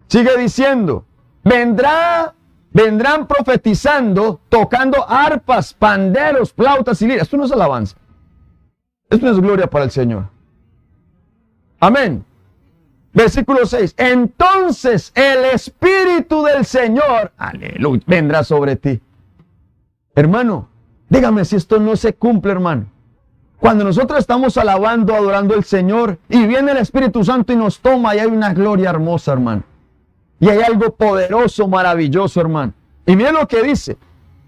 [0.07, 1.05] Sigue diciendo,
[1.43, 2.33] vendrá,
[2.71, 7.23] vendrán profetizando, tocando arpas, panderos, flautas y liras.
[7.23, 7.97] Esto no es alabanza.
[9.09, 10.25] Esto no es gloria para el Señor.
[11.79, 12.23] Amén.
[13.17, 13.95] Versículo 6.
[13.97, 19.01] Entonces el Espíritu del Señor, aleluya, vendrá sobre ti.
[20.13, 20.69] Hermano,
[21.09, 22.85] dígame si esto no se cumple, hermano.
[23.59, 28.15] Cuando nosotros estamos alabando, adorando al Señor y viene el Espíritu Santo y nos toma
[28.15, 29.63] y hay una gloria hermosa, hermano.
[30.39, 32.73] Y hay algo poderoso, maravilloso, hermano.
[33.07, 33.97] Y mire lo que dice.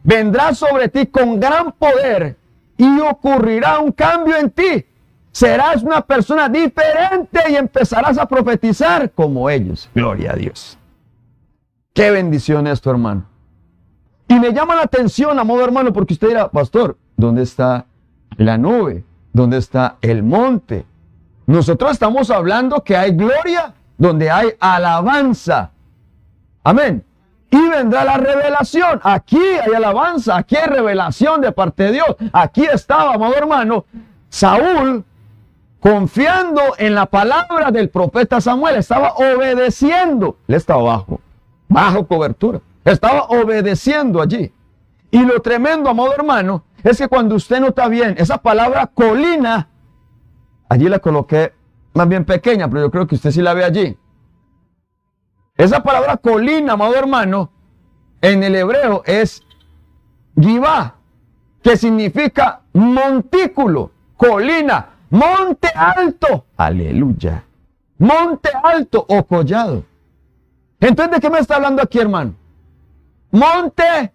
[0.04, 2.38] Vendrá sobre ti con gran poder
[2.78, 4.86] y ocurrirá un cambio en ti.
[5.32, 9.90] Serás una persona diferente y empezarás a profetizar como ellos.
[9.94, 10.78] Gloria a Dios.
[11.94, 13.26] Qué bendición esto, hermano.
[14.28, 17.86] Y me llama la atención, amado hermano, porque usted dirá, pastor, ¿dónde está
[18.38, 19.04] la nube?
[19.34, 20.86] ¿Dónde está el monte?
[21.48, 25.72] Nosotros estamos hablando que hay gloria donde hay alabanza.
[26.64, 27.04] Amén.
[27.52, 29.00] Y vendrá la revelación.
[29.04, 32.16] Aquí hay alabanza, aquí hay revelación de parte de Dios.
[32.32, 33.86] Aquí estaba, amado hermano,
[34.30, 35.04] Saúl
[35.80, 38.76] confiando en la palabra del profeta Samuel.
[38.76, 40.38] Estaba obedeciendo.
[40.48, 41.22] Él estaba bajo,
[41.68, 42.62] bajo cobertura.
[42.84, 44.52] Estaba obedeciendo allí.
[45.12, 49.70] Y lo tremendo, amado hermano, es que cuando usted no está bien, esa palabra colina,
[50.70, 51.54] allí la coloqué
[51.94, 53.98] más bien pequeña, pero yo creo que usted sí la ve allí.
[55.58, 57.52] Esa palabra colina, amado hermano,
[58.22, 59.44] en el hebreo es
[60.40, 60.96] gibá,
[61.62, 66.46] que significa montículo, colina, monte alto.
[66.58, 67.44] Aleluya.
[67.98, 69.84] Monte alto o collado.
[70.80, 72.34] Entonces, ¿de qué me está hablando aquí, hermano?
[73.32, 74.14] Monte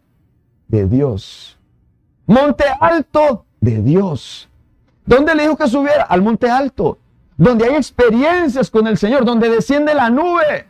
[0.68, 1.59] de Dios.
[2.26, 4.48] Monte alto de Dios.
[5.04, 6.04] ¿Dónde le dijo que subiera?
[6.04, 6.98] Al monte alto.
[7.37, 10.66] Donde hay experiencias con el Señor, donde desciende la nube.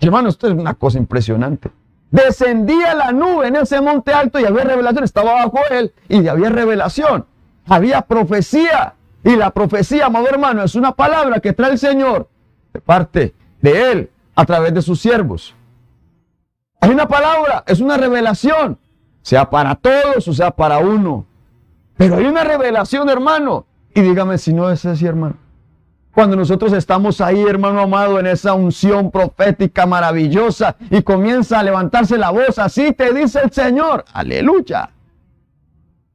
[0.00, 1.70] Hermano, esto es una cosa impresionante.
[2.10, 5.04] Descendía la nube en ese monte alto y había revelación.
[5.04, 7.26] Estaba bajo él y había revelación.
[7.66, 8.94] Había profecía.
[9.24, 12.28] Y la profecía, amado hermano, es una palabra que trae el Señor
[12.72, 15.54] de parte de él a través de sus siervos.
[16.80, 18.78] Hay una palabra, es una revelación,
[19.22, 21.26] sea para todos o sea para uno.
[21.96, 23.66] Pero hay una revelación, hermano.
[23.92, 25.36] Y dígame si no es así, hermano.
[26.14, 32.16] Cuando nosotros estamos ahí, hermano amado, en esa unción profética maravillosa y comienza a levantarse
[32.16, 34.04] la voz, así te dice el Señor.
[34.12, 34.90] Aleluya.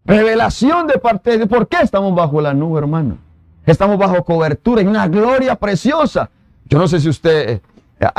[0.05, 1.47] Revelación de parte de...
[1.47, 3.17] ¿Por qué estamos bajo la nube, hermano?
[3.65, 6.29] Estamos bajo cobertura y una gloria preciosa.
[6.65, 7.61] Yo no sé si usted eh,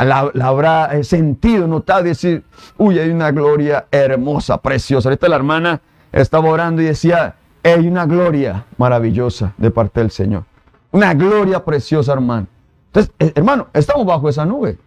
[0.03, 2.43] la, habrá eh, sentido, notado decir,
[2.77, 5.09] uy, hay una gloria hermosa, preciosa.
[5.09, 10.45] Ahorita la hermana estaba orando y decía, hay una gloria maravillosa de parte del Señor.
[10.91, 12.47] Una gloria preciosa, hermano.
[12.87, 14.79] Entonces, eh, hermano, estamos bajo esa nube.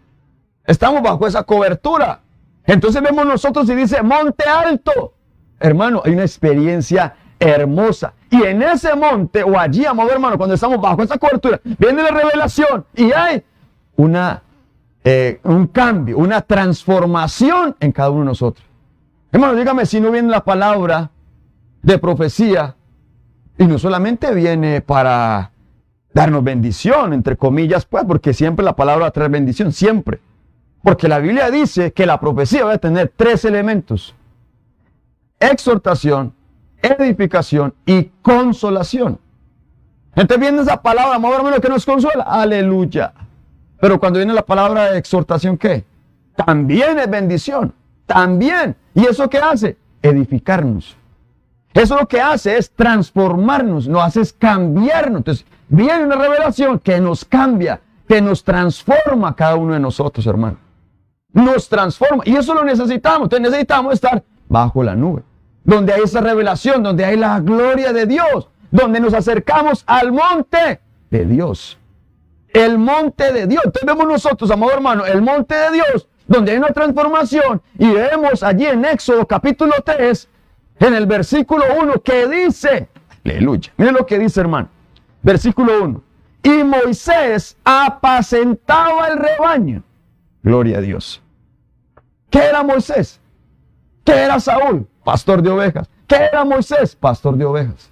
[0.65, 2.21] Estamos bajo esa cobertura.
[2.65, 5.15] Entonces vemos nosotros y dice, monte alto.
[5.61, 8.15] Hermano, hay una experiencia hermosa.
[8.31, 12.11] Y en ese monte o allí, amado hermano, cuando estamos bajo esa cobertura, viene la
[12.11, 13.43] revelación y hay
[13.97, 14.43] una,
[15.05, 18.67] eh, un cambio, una transformación en cada uno de nosotros.
[19.33, 21.11] Hermano, dígame si no viene la palabra
[21.83, 22.77] de profecía
[23.57, 25.53] y no solamente viene para
[26.13, 30.21] darnos bendición, entre comillas, pues, porque siempre la palabra trae bendición, siempre.
[30.83, 34.15] Porque la Biblia dice que la profecía va a tener tres elementos.
[35.41, 36.35] Exhortación,
[36.83, 39.19] edificación y consolación.
[40.15, 42.25] Entonces viene esa palabra, amor hermano, que nos consuela.
[42.25, 43.13] Aleluya.
[43.81, 45.85] Pero cuando viene la palabra de exhortación, ¿qué?
[46.35, 47.73] También es bendición.
[48.07, 48.75] También.
[48.95, 49.77] ¿Y eso qué hace?
[50.03, 50.97] Edificarnos.
[51.75, 55.19] Eso lo que hace es transformarnos, nos hace cambiarnos.
[55.19, 60.57] Entonces, viene una revelación que nos cambia que nos transforma cada uno de nosotros, hermano.
[61.33, 62.23] Nos transforma.
[62.25, 63.27] Y eso lo necesitamos.
[63.27, 65.23] Entonces necesitamos estar bajo la nube.
[65.69, 68.49] Donde hay esa revelación, donde hay la gloria de Dios.
[68.71, 71.77] Donde nos acercamos al monte de Dios.
[72.49, 73.63] El monte de Dios.
[73.67, 77.61] Entonces vemos nosotros, amado hermano, el monte de Dios, donde hay una transformación.
[77.79, 80.27] Y vemos allí en Éxodo capítulo 3,
[80.81, 82.89] en el versículo 1, que dice,
[83.27, 83.71] aleluya.
[83.77, 84.71] Miren lo que dice, hermano.
[85.21, 86.03] Versículo 1.
[86.45, 89.83] Y Moisés apacentaba el rebaño.
[90.43, 91.21] Gloria a Dios.
[92.31, 93.21] ¿Qué era Moisés?
[94.03, 94.89] ¿Qué era Saúl?
[95.09, 95.89] Pastor de ovejas.
[96.07, 96.95] ¿Qué era Moisés?
[96.95, 97.91] Pastor de ovejas.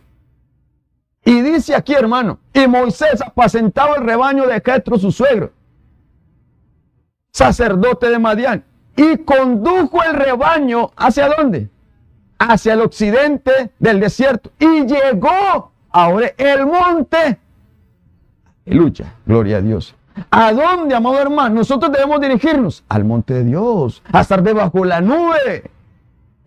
[1.24, 5.50] Y dice aquí, hermano, y Moisés apacentaba el rebaño de Jetro, su suegro,
[7.30, 11.70] sacerdote de Madián, y condujo el rebaño hacia dónde?
[12.38, 14.50] Hacia el occidente del desierto.
[14.58, 17.38] Y llegó ahora el monte.
[18.66, 19.94] Lucha, gloria a Dios.
[20.30, 21.54] ¿A dónde, amado hermano?
[21.54, 25.70] Nosotros debemos dirigirnos al monte de Dios, a estar debajo de la nube.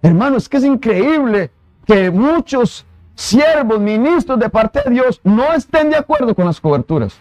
[0.02, 1.52] Hermano, es que es increíble
[1.86, 2.86] que muchos
[3.16, 7.20] siervos, ministros de parte de Dios no estén de acuerdo con las coberturas.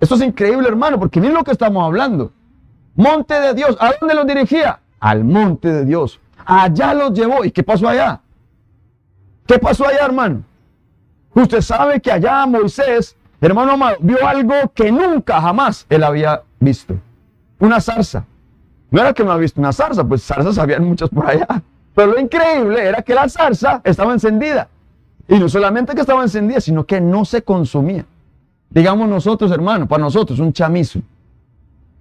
[0.00, 2.32] Esto es increíble, hermano, porque miren lo que estamos hablando.
[2.96, 4.80] Monte de Dios, ¿a dónde los dirigía?
[4.98, 6.18] Al monte de Dios.
[6.44, 7.44] Allá los llevó.
[7.44, 8.20] ¿Y qué pasó allá?
[9.46, 10.42] ¿Qué pasó allá, hermano?
[11.34, 16.96] Usted sabe que allá Moisés, hermano amado, vio algo que nunca jamás él había visto.
[17.58, 18.24] Una zarza.
[18.90, 21.62] No era que no había visto una zarza, pues zarzas habían muchas por allá.
[22.00, 24.68] Pero lo increíble era que la zarza estaba encendida.
[25.28, 28.06] Y no solamente que estaba encendida, sino que no se consumía.
[28.70, 31.02] Digamos nosotros, hermano, para nosotros un chamizo.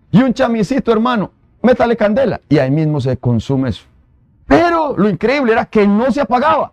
[0.10, 1.32] Y un chamisito, hermano,
[1.62, 2.40] métale candela.
[2.48, 3.84] Y ahí mismo se consume eso.
[4.48, 6.72] Pero lo increíble era que no se apagaba.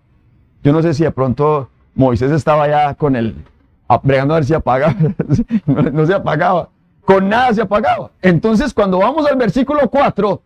[0.62, 3.34] Yo no sé si de pronto Moisés estaba ya con el,
[4.04, 4.94] bregando a ver si apagaba.
[5.66, 6.68] no, no se apagaba.
[7.04, 8.12] Con nada se apagaba.
[8.22, 10.42] Entonces, cuando vamos al versículo 4,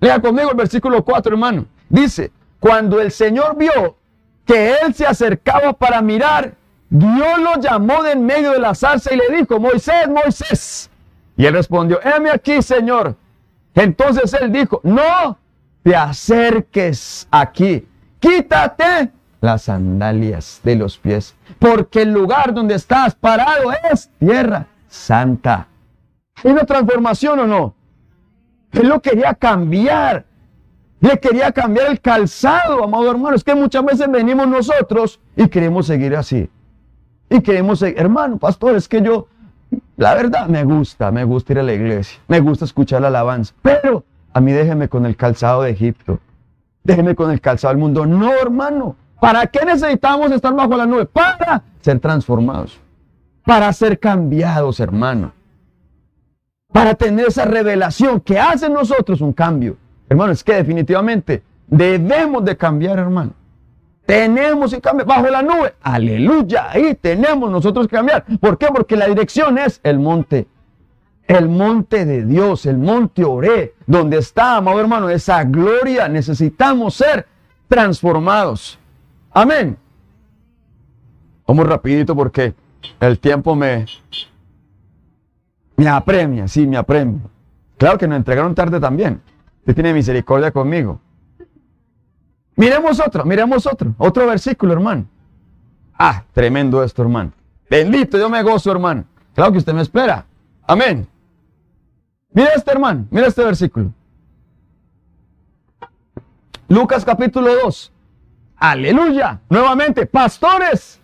[0.00, 1.66] lea conmigo el versículo 4, hermano.
[1.88, 3.96] Dice, cuando el Señor vio
[4.44, 6.54] que él se acercaba para mirar,
[6.88, 10.90] Dios lo llamó de en medio de la zarza y le dijo, Moisés, Moisés.
[11.36, 13.16] Y él respondió, heme aquí, Señor.
[13.74, 15.38] Entonces él dijo, no
[15.82, 17.86] te acerques aquí,
[18.18, 25.68] quítate las sandalias de los pies, porque el lugar donde estás parado es tierra santa.
[26.42, 27.74] ¿Hay una transformación o no?
[28.72, 30.24] Él lo quería cambiar.
[31.00, 33.36] Le quería cambiar el calzado, amado hermano.
[33.36, 36.48] Es que muchas veces venimos nosotros y queremos seguir así.
[37.28, 39.26] Y queremos seguir, hermano, pastor, es que yo,
[39.96, 43.52] la verdad, me gusta, me gusta ir a la iglesia, me gusta escuchar la alabanza,
[43.62, 46.20] pero a mí déjeme con el calzado de Egipto,
[46.84, 48.06] déjeme con el calzado del mundo.
[48.06, 51.06] No, hermano, ¿para qué necesitamos estar bajo la nube?
[51.06, 52.78] Para ser transformados,
[53.44, 55.32] para ser cambiados, hermano,
[56.72, 59.76] para tener esa revelación que hace en nosotros un cambio.
[60.08, 63.32] Hermano, es que definitivamente debemos de cambiar, hermano.
[64.06, 65.74] Tenemos que cambiar bajo la nube.
[65.82, 66.70] Aleluya.
[66.70, 68.24] Ahí tenemos nosotros que cambiar.
[68.40, 68.68] ¿Por qué?
[68.68, 70.46] Porque la dirección es el monte.
[71.26, 76.06] El monte de Dios, el monte Oré, donde está, amado hermano, esa gloria.
[76.06, 77.26] Necesitamos ser
[77.66, 78.78] transformados.
[79.32, 79.76] Amén.
[81.48, 82.54] Vamos rapidito porque
[83.00, 83.86] el tiempo me,
[85.76, 87.20] me apremia, sí, me apremia.
[87.76, 89.20] Claro que nos entregaron tarde también.
[89.66, 91.00] Usted tiene misericordia conmigo.
[92.54, 95.08] Miremos otro, miremos otro, otro versículo, hermano.
[95.98, 97.32] Ah, tremendo esto, hermano.
[97.68, 99.04] Bendito, yo me gozo, hermano.
[99.34, 100.24] Claro que usted me espera.
[100.68, 101.08] Amén.
[102.30, 103.92] Mira este, hermano, mira este versículo.
[106.68, 107.92] Lucas capítulo 2.
[108.58, 109.40] Aleluya.
[109.50, 111.00] Nuevamente, pastores.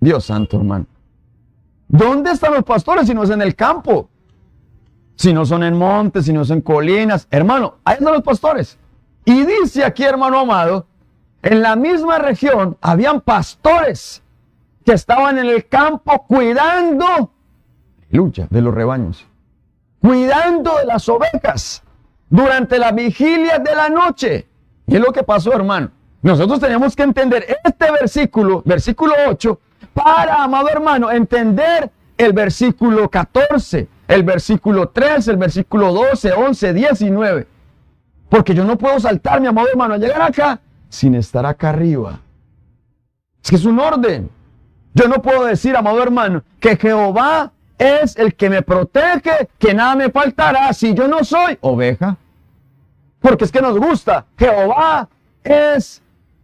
[0.00, 0.86] Dios santo, hermano.
[1.86, 4.10] ¿Dónde están los pastores si no es en el campo?
[5.16, 7.26] Si no son en montes, si no son en colinas.
[7.30, 8.78] Hermano, ahí están los pastores.
[9.24, 10.86] Y dice aquí, hermano amado,
[11.42, 14.22] en la misma región habían pastores
[14.84, 17.32] que estaban en el campo cuidando,
[18.10, 19.26] lucha, de los rebaños,
[20.00, 21.82] cuidando de las ovejas
[22.28, 24.46] durante la vigilia de la noche.
[24.86, 25.90] Y es lo que pasó, hermano.
[26.22, 29.60] Nosotros tenemos que entender este versículo, versículo 8,
[29.92, 37.46] para, amado hermano, entender el versículo 14 el versículo 3, el versículo 12, 11, 19.
[38.28, 42.20] Porque yo no puedo saltar, mi amado hermano, a llegar acá sin estar acá arriba.
[43.42, 44.30] Es que es un orden.
[44.94, 49.94] Yo no puedo decir, amado hermano, que Jehová es el que me protege, que nada
[49.94, 52.16] me faltará si yo no soy oveja.
[53.20, 54.24] Porque es que nos gusta.
[54.38, 55.08] Jehová
[55.44, 56.02] es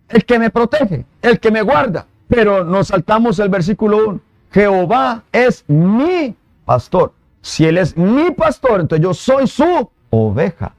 [0.08, 2.06] el que me protege, el que me guarda.
[2.28, 4.20] Pero nos saltamos el versículo 1.
[4.52, 7.12] Jehová es mi pastor.
[7.42, 10.74] Si Él es mi pastor, entonces yo soy su oveja.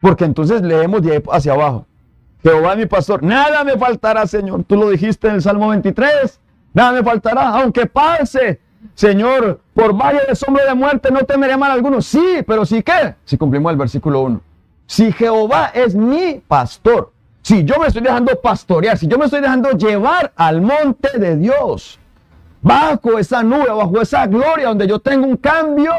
[0.00, 1.86] Porque entonces leemos de ahí hacia abajo.
[2.42, 3.22] Jehová es mi pastor.
[3.22, 4.64] Nada me faltará, Señor.
[4.64, 6.40] Tú lo dijiste en el Salmo 23.
[6.74, 8.60] Nada me faltará, aunque pase.
[8.94, 12.02] Señor, por valle de sombra de muerte no temeré mal alguno.
[12.02, 13.14] Sí, pero sí qué?
[13.24, 14.40] Si cumplimos el versículo 1.
[14.86, 17.12] Si Jehová es mi pastor,
[17.42, 21.36] si yo me estoy dejando pastorear, si yo me estoy dejando llevar al monte de
[21.36, 21.98] Dios,
[22.62, 25.92] bajo esa nube, bajo esa gloria donde yo tengo un cambio.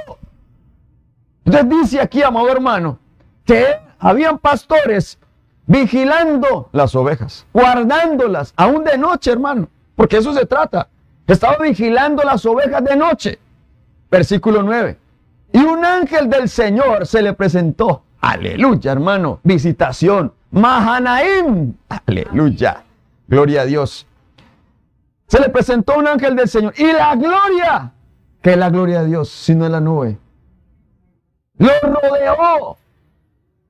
[1.46, 2.98] Entonces dice aquí, amado hermano,
[3.46, 3.66] que
[4.00, 5.20] habían pastores
[5.68, 10.88] vigilando las ovejas, guardándolas, aún de noche, hermano, porque eso se trata.
[11.28, 13.40] Estaba vigilando las ovejas de noche.
[14.12, 14.98] Versículo 9.
[15.54, 18.04] Y un ángel del Señor se le presentó.
[18.20, 19.40] Aleluya, hermano.
[19.44, 20.34] Visitación.
[20.52, 21.74] Mahanaim.
[21.90, 22.84] Aleluya.
[23.28, 24.06] Gloria a Dios.
[25.34, 26.76] Se le presentó un ángel del Señor.
[26.78, 27.92] Y la gloria.
[28.40, 29.30] que es la gloria de Dios?
[29.30, 30.20] Sino en la nube.
[31.58, 32.78] Lo rodeó.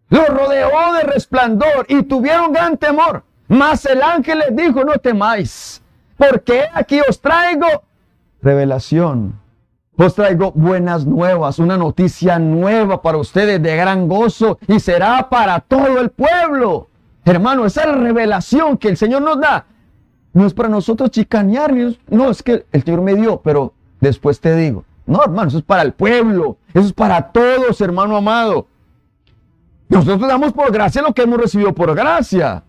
[0.10, 3.24] Lo rodeó de resplandor y tuvieron gran temor.
[3.48, 5.82] Mas el ángel les dijo, no temáis,
[6.18, 7.66] porque aquí os traigo
[8.42, 9.40] revelación.
[9.96, 15.62] Os traigo buenas nuevas, una noticia nueva para ustedes de gran gozo y será para
[15.62, 16.90] todo el pueblo.
[17.24, 19.66] Hermano, esa revelación que el Señor nos da
[20.34, 21.74] no es para nosotros chicanear,
[22.08, 24.84] no es que el Señor me dio, pero después te digo.
[25.06, 28.68] No, hermano, eso es para el pueblo, eso es para todos, hermano amado.
[29.90, 32.64] Nosotros damos por gracia lo que hemos recibido por gracia.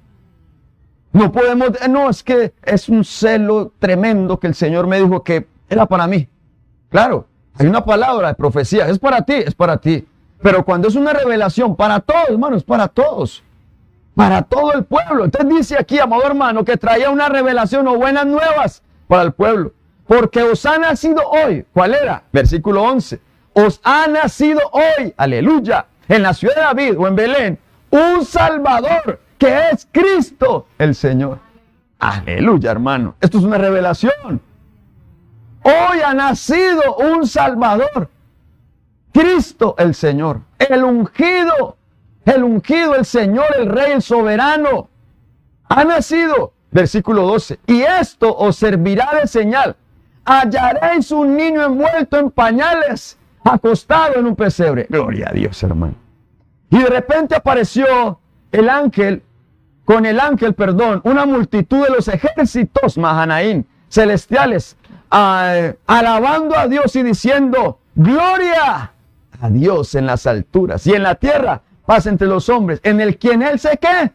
[1.13, 5.47] No podemos, no, es que es un celo tremendo que el Señor me dijo que
[5.69, 6.29] era para mí.
[6.91, 10.05] Claro, hay una palabra de profecía, es para ti, es para ti.
[10.43, 13.44] Pero cuando es una revelación para todos, hermano, es para todos.
[14.15, 15.25] Para todo el pueblo.
[15.25, 19.73] Entonces dice aquí, amado hermano, que traía una revelación o buenas nuevas para el pueblo.
[20.07, 21.65] Porque os ha nacido hoy.
[21.73, 22.23] ¿Cuál era?
[22.33, 23.21] Versículo 11.
[23.55, 27.59] Os ha nacido hoy, aleluya, en la ciudad de David o en Belén,
[27.91, 31.39] un Salvador que es Cristo el Señor.
[31.99, 33.15] Aleluya, hermano.
[33.21, 34.41] Esto es una revelación.
[35.63, 38.11] Hoy ha nacido un Salvador.
[39.13, 40.41] Cristo el Señor.
[40.59, 41.77] El ungido.
[42.25, 44.89] El ungido, el Señor, el Rey, el soberano.
[45.69, 46.53] Ha nacido.
[46.71, 47.61] Versículo 12.
[47.67, 49.77] Y esto os servirá de señal.
[50.25, 54.87] Hallaréis un niño envuelto en pañales, acostado en un pesebre.
[54.89, 55.95] Gloria a Dios, hermano.
[56.71, 58.19] Y de repente apareció
[58.51, 59.23] el ángel,
[59.85, 64.77] con el ángel, perdón, una multitud de los ejércitos Mahanaín, celestiales,
[65.11, 68.93] alabando a Dios y diciendo, gloria
[69.41, 73.19] a Dios en las alturas y en la tierra, paz entre los hombres, en el
[73.19, 74.13] quien Él se qué,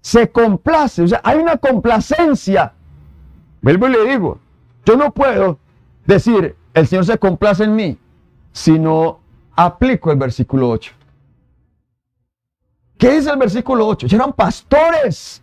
[0.00, 2.72] se complace, o sea, hay una complacencia.
[3.62, 4.38] Vuelvo y le digo,
[4.84, 5.58] yo no puedo
[6.06, 7.98] decir, el Señor se complace en mí,
[8.52, 9.20] si no
[9.56, 10.92] aplico el versículo 8.
[12.98, 14.06] ¿Qué dice el versículo 8?
[14.06, 15.42] Ellos eran pastores.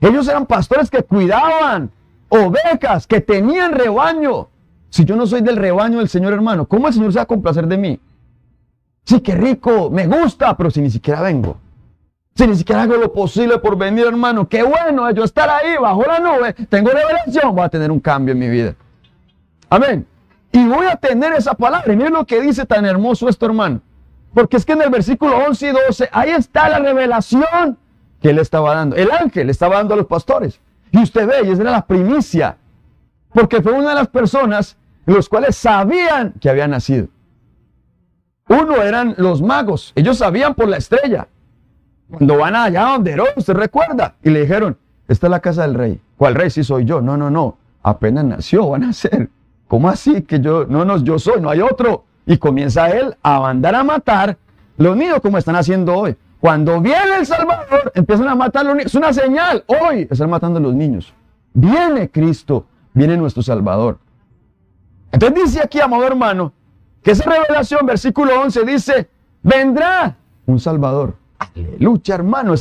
[0.00, 1.90] Ellos eran pastores que cuidaban
[2.28, 4.48] ovejas, que tenían rebaño.
[4.90, 7.26] Si yo no soy del rebaño del Señor hermano, ¿cómo el Señor se va a
[7.26, 8.00] complacer de mí?
[9.06, 11.56] Sí, qué rico, me gusta, pero si ni siquiera vengo.
[12.34, 16.02] Si ni siquiera hago lo posible por venir, hermano, qué bueno yo estar ahí bajo
[16.02, 18.74] la nube, tengo revelación, voy a tener un cambio en mi vida.
[19.70, 20.06] Amén.
[20.50, 21.92] Y voy a tener esa palabra.
[21.92, 23.80] Y miren lo que dice tan hermoso esto, hermano.
[24.34, 27.78] Porque es que en el versículo 11 y 12, ahí está la revelación
[28.20, 28.96] que él estaba dando.
[28.96, 30.60] El ángel le estaba dando a los pastores.
[30.90, 32.56] Y usted ve, y esa era la primicia.
[33.32, 37.06] Porque fue una de las personas los cuales sabían que había nacido.
[38.48, 39.92] Uno eran los magos.
[39.94, 41.26] Ellos sabían por la estrella.
[42.10, 44.14] Cuando van allá donde Herodes, usted recuerda.
[44.22, 44.76] Y le dijeron,
[45.08, 46.00] esta es la casa del rey.
[46.16, 46.50] ¿Cuál rey?
[46.50, 47.00] Sí soy yo.
[47.00, 47.56] No, no, no.
[47.82, 49.28] Apenas nació, van a ser.
[49.68, 50.22] ¿Cómo así?
[50.22, 52.04] Que yo, no, no, yo soy, no hay otro.
[52.24, 54.36] Y comienza él a mandar a matar
[54.76, 56.16] los niños como están haciendo hoy.
[56.40, 58.92] Cuando viene el Salvador, empiezan a matar los niños.
[58.92, 59.64] Es una señal.
[59.66, 61.12] Hoy están matando a los niños.
[61.52, 63.98] Viene Cristo, viene nuestro Salvador.
[65.10, 66.52] Entonces dice aquí, amado hermano,
[67.06, 69.08] que esa revelación, versículo 11, dice,
[69.40, 71.14] vendrá un Salvador.
[71.38, 72.54] Aleluya, hermano.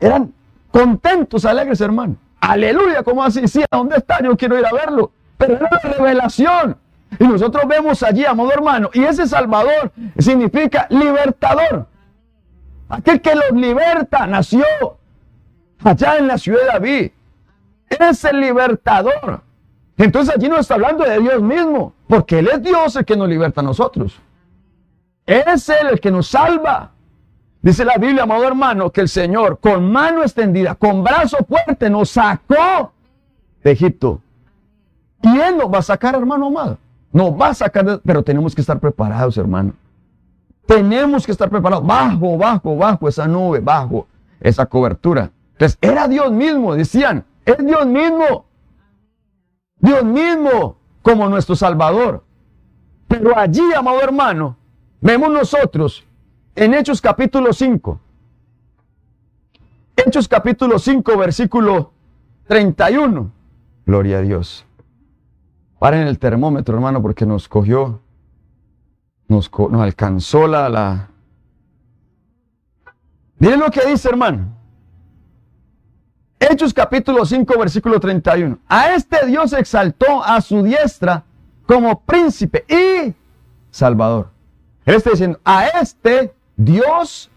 [0.00, 0.32] eran
[0.70, 2.16] contentos, alegres, hermano.
[2.40, 3.46] Aleluya, como así?
[3.46, 4.22] Sí, ¿a dónde está?
[4.22, 5.10] Yo quiero ir a verlo.
[5.36, 6.78] Pero era una revelación.
[7.18, 11.86] Y nosotros vemos allí, amado hermano, y ese Salvador significa libertador.
[12.88, 14.64] Aquel que los liberta nació
[15.84, 17.10] allá en la ciudad de David.
[17.90, 19.42] Es el libertador.
[19.96, 23.28] Entonces allí no está hablando de Dios mismo, porque Él es Dios el que nos
[23.28, 24.20] liberta a nosotros.
[25.24, 26.92] Es Él el que nos salva.
[27.62, 32.10] Dice la Biblia, amado hermano, que el Señor con mano extendida, con brazo fuerte, nos
[32.10, 32.92] sacó
[33.64, 34.20] de Egipto.
[35.22, 36.78] ¿Y Él nos va a sacar, hermano amado?
[37.10, 39.72] Nos va a sacar, pero tenemos que estar preparados, hermano.
[40.66, 41.86] Tenemos que estar preparados.
[41.86, 44.06] Bajo, bajo, bajo esa nube, bajo
[44.40, 45.30] esa cobertura.
[45.52, 48.45] Entonces, era Dios mismo, decían, es Dios mismo.
[49.78, 52.24] Dios mismo como nuestro Salvador.
[53.08, 54.56] Pero allí, amado hermano,
[55.00, 56.04] vemos nosotros
[56.54, 58.00] en Hechos capítulo 5.
[59.96, 61.92] Hechos capítulo 5, versículo
[62.48, 63.30] 31.
[63.86, 64.66] Gloria a Dios.
[65.78, 68.00] Paren el termómetro, hermano, porque nos cogió,
[69.28, 71.10] nos, nos alcanzó la, la...
[73.38, 74.55] Miren lo que dice, hermano.
[76.38, 78.58] Hechos capítulo 5, versículo 31.
[78.68, 81.24] A este Dios exaltó a su diestra
[81.64, 83.14] como príncipe y
[83.70, 84.30] salvador.
[84.84, 87.30] Él está diciendo, a este Dios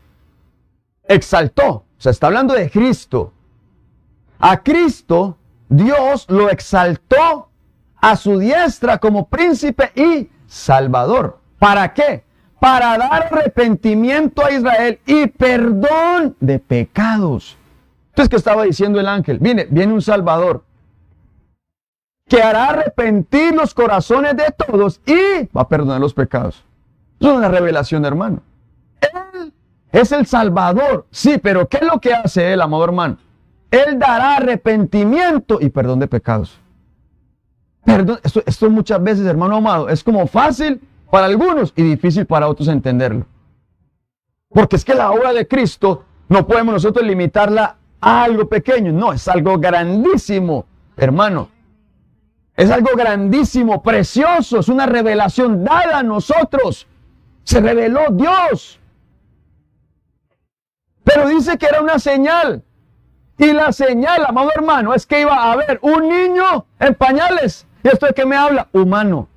[1.04, 1.68] exaltó.
[1.70, 3.34] O sea, está hablando de Cristo.
[4.38, 5.38] A Cristo
[5.70, 7.50] Dios lo exaltó
[8.02, 11.40] a su diestra como príncipe y salvador.
[11.58, 12.24] ¿Para qué?
[12.60, 17.59] Para dar arrepentimiento a Israel y perdón de pecados.
[18.20, 19.40] Entonces, ¿qué estaba diciendo el ángel?
[19.40, 20.66] Viene, viene un Salvador
[22.28, 26.66] que hará arrepentir los corazones de todos y va a perdonar los pecados.
[27.18, 28.42] Eso es una revelación, hermano.
[29.00, 29.54] Él
[29.94, 31.08] es el Salvador.
[31.10, 33.18] Sí, pero ¿qué es lo que hace él, amado hermano?
[33.72, 36.60] Él dará arrepentimiento y perdón de pecados.
[37.86, 42.50] Perdón, esto, esto muchas veces, hermano amado, es como fácil para algunos y difícil para
[42.50, 43.26] otros entenderlo.
[44.50, 49.28] Porque es que la obra de Cristo no podemos nosotros limitarla algo pequeño, no, es
[49.28, 51.50] algo grandísimo, hermano.
[52.56, 56.88] Es algo grandísimo, precioso, es una revelación dada a nosotros.
[57.44, 58.80] Se reveló Dios.
[61.04, 62.64] Pero dice que era una señal.
[63.38, 67.66] Y la señal, amado hermano, es que iba a haber un niño en pañales.
[67.82, 68.68] ¿Y esto de qué me habla?
[68.74, 69.30] Humano.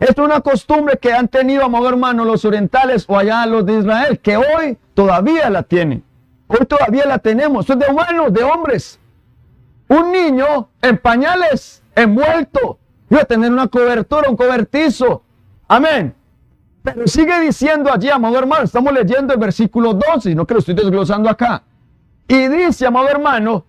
[0.00, 3.80] Esto es una costumbre que han tenido, amado hermano, los orientales o allá los de
[3.80, 6.05] Israel, que hoy todavía la tienen.
[6.48, 7.68] Hoy todavía la tenemos.
[7.68, 8.98] Es de humanos, de hombres.
[9.88, 12.78] Un niño en pañales, envuelto.
[13.10, 15.22] Iba a tener una cobertura, un cobertizo.
[15.68, 16.14] Amén.
[16.82, 20.74] Pero sigue diciendo allí, amado hermano, estamos leyendo el versículo 12, no que lo estoy
[20.74, 21.62] desglosando acá.
[22.28, 23.64] Y dice, amado hermano,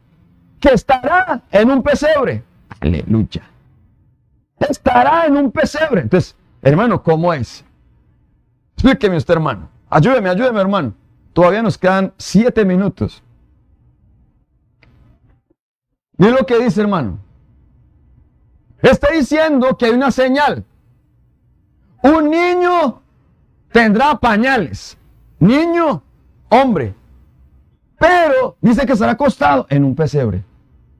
[0.59, 2.43] que estará en un pesebre.
[2.79, 3.43] Aleluya.
[4.59, 6.01] Estará en un pesebre.
[6.01, 7.63] Entonces, hermano, ¿cómo es?
[8.75, 9.69] Explíqueme usted, hermano.
[9.89, 10.93] Ayúdeme, ayúdeme, hermano.
[11.37, 13.21] Todavía nos quedan siete minutos.
[16.17, 17.19] Mire lo que dice, hermano.
[18.81, 20.65] Está diciendo que hay una señal.
[22.01, 23.03] Un niño
[23.71, 24.97] tendrá pañales.
[25.37, 26.01] Niño,
[26.49, 26.95] hombre.
[27.99, 30.43] Pero dice que será acostado en un pesebre.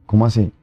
[0.05, 0.53] ¿Cómo así?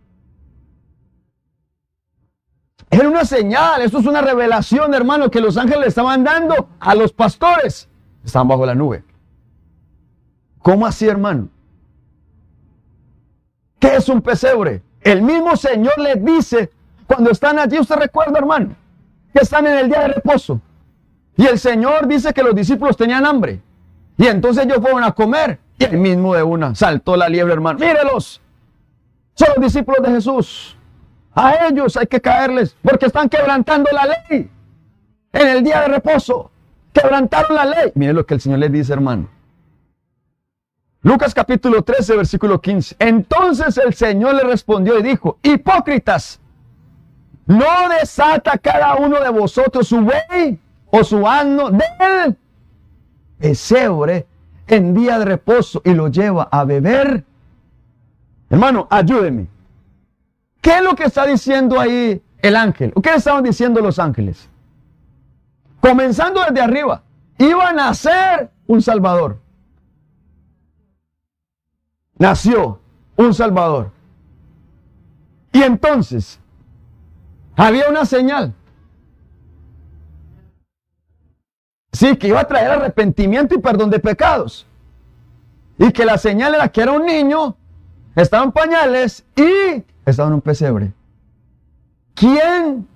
[2.91, 7.13] Era una señal, esto es una revelación, hermano, que los ángeles estaban dando a los
[7.13, 7.89] pastores.
[8.25, 9.03] Estaban bajo la nube.
[10.65, 11.51] ¿Cómo así, hermano?
[13.79, 14.81] ¿Qué es un pesebre?
[15.03, 16.71] El mismo Señor les dice
[17.07, 18.75] cuando están allí, usted recuerda, hermano,
[19.35, 20.63] que están en el día de reposo.
[21.37, 23.61] Y el Señor dice que los discípulos tenían hambre.
[24.17, 25.59] Y entonces ellos fueron a comer.
[25.79, 27.79] Y el mismo de una saltó la liebre, hermano.
[27.79, 28.41] Mírelos.
[29.35, 30.79] Son los discípulos de Jesús.
[31.35, 34.51] A ellos hay que caerles porque están quebrantando la ley.
[35.31, 36.51] En el día de reposo.
[36.95, 37.93] Quebrantaron la ley.
[37.95, 39.29] Mire lo que el Señor les dice, hermano.
[41.05, 42.97] Lucas capítulo 13, versículo 15.
[42.99, 46.41] Entonces el Señor le respondió y dijo, hipócritas,
[47.45, 50.59] ¿no desata cada uno de vosotros su buey
[50.91, 52.39] o su asno del
[53.39, 54.27] pesebre
[54.67, 57.23] en día de reposo y lo lleva a beber?
[58.49, 59.49] Hermano, ayúdeme.
[60.63, 62.95] ¿Qué es lo que está diciendo ahí el ángel?
[62.97, 64.49] ¿O qué estaban diciendo los ángeles?
[65.81, 67.03] Comenzando desde arriba,
[67.37, 69.44] iban a ser un salvador
[72.25, 72.81] nació
[73.17, 73.91] un Salvador.
[75.53, 76.41] Y entonces,
[77.55, 78.55] había una señal.
[81.93, 84.67] Sí, que iba a traer arrepentimiento y perdón de pecados.
[85.79, 87.57] Y que la señal era que era un niño,
[88.17, 90.93] estaba en pañales y estaba en un pesebre.
[92.15, 92.89] ¿Quién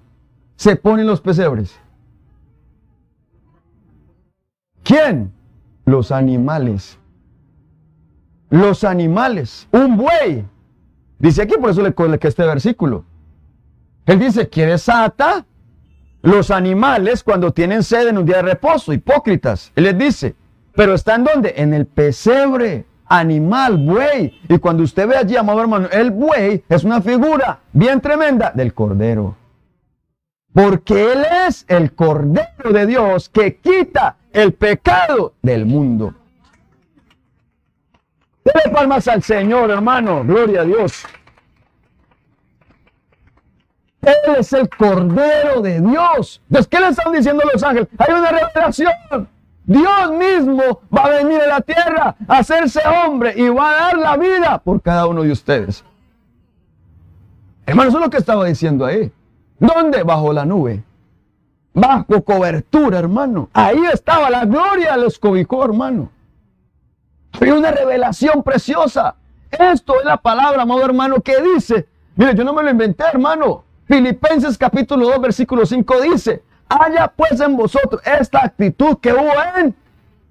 [0.56, 1.78] se pone en los pesebres?
[4.82, 5.32] ¿Quién?
[5.84, 6.98] Los animales
[8.50, 10.44] los animales, un buey.
[11.18, 13.04] Dice aquí, por eso le que este versículo.
[14.06, 15.44] Él dice que desata
[16.22, 19.72] los animales cuando tienen sed en un día de reposo, hipócritas.
[19.76, 20.34] Él les dice,
[20.74, 21.54] pero está en dónde?
[21.56, 24.40] En el pesebre, animal, buey.
[24.48, 28.72] Y cuando usted ve allí, amado hermano, el buey es una figura bien tremenda del
[28.74, 29.36] cordero.
[30.52, 36.14] porque Él es el Cordero de Dios que quita el pecado del mundo.
[38.48, 40.24] Dele palmas al Señor, hermano.
[40.24, 41.04] Gloria a Dios.
[44.02, 46.40] Él es el Cordero de Dios.
[46.48, 47.88] Entonces, ¿qué le están diciendo los ángeles?
[47.98, 49.28] Hay una revelación.
[49.64, 53.98] Dios mismo va a venir a la tierra a hacerse hombre y va a dar
[53.98, 55.84] la vida por cada uno de ustedes.
[57.66, 59.12] Hermano, eso es lo que estaba diciendo ahí.
[59.58, 60.04] ¿Dónde?
[60.04, 60.82] Bajo la nube.
[61.74, 63.50] Bajo cobertura, hermano.
[63.52, 66.10] Ahí estaba la gloria, los cobijó, hermano.
[67.40, 69.14] Hay una revelación preciosa.
[69.50, 71.86] Esto es la palabra, amado hermano, que dice.
[72.16, 73.64] Mire, yo no me lo inventé, hermano.
[73.86, 79.74] Filipenses capítulo 2, versículo 5 dice, haya pues en vosotros esta actitud que hubo en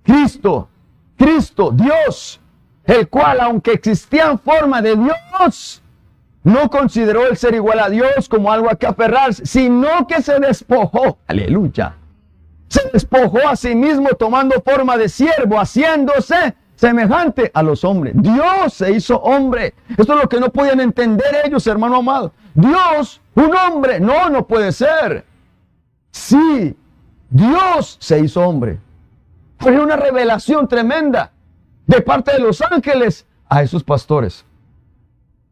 [0.04, 0.70] Cristo,
[1.18, 2.40] Cristo, Dios,
[2.86, 5.82] el cual, aunque existía en forma de Dios,
[6.44, 10.40] no consideró el ser igual a Dios como algo a que aferrarse, sino que se
[10.40, 11.96] despojó, aleluya,
[12.68, 18.14] se despojó a sí mismo tomando forma de siervo, haciéndose semejante a los hombres.
[18.16, 19.74] Dios se hizo hombre.
[19.90, 22.32] Esto es lo que no podían entender ellos, hermano amado.
[22.54, 25.26] Dios, un hombre, no, no puede ser.
[26.12, 26.78] Sí,
[27.30, 28.80] Dios se hizo hombre.
[29.60, 31.32] Fue una revelación tremenda
[31.88, 34.46] de parte de los ángeles a esos pastores.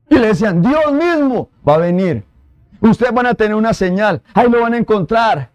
[0.09, 2.23] Y le decían, Dios mismo va a venir.
[2.79, 4.21] Ustedes van a tener una señal.
[4.35, 5.49] Ahí lo van a encontrar.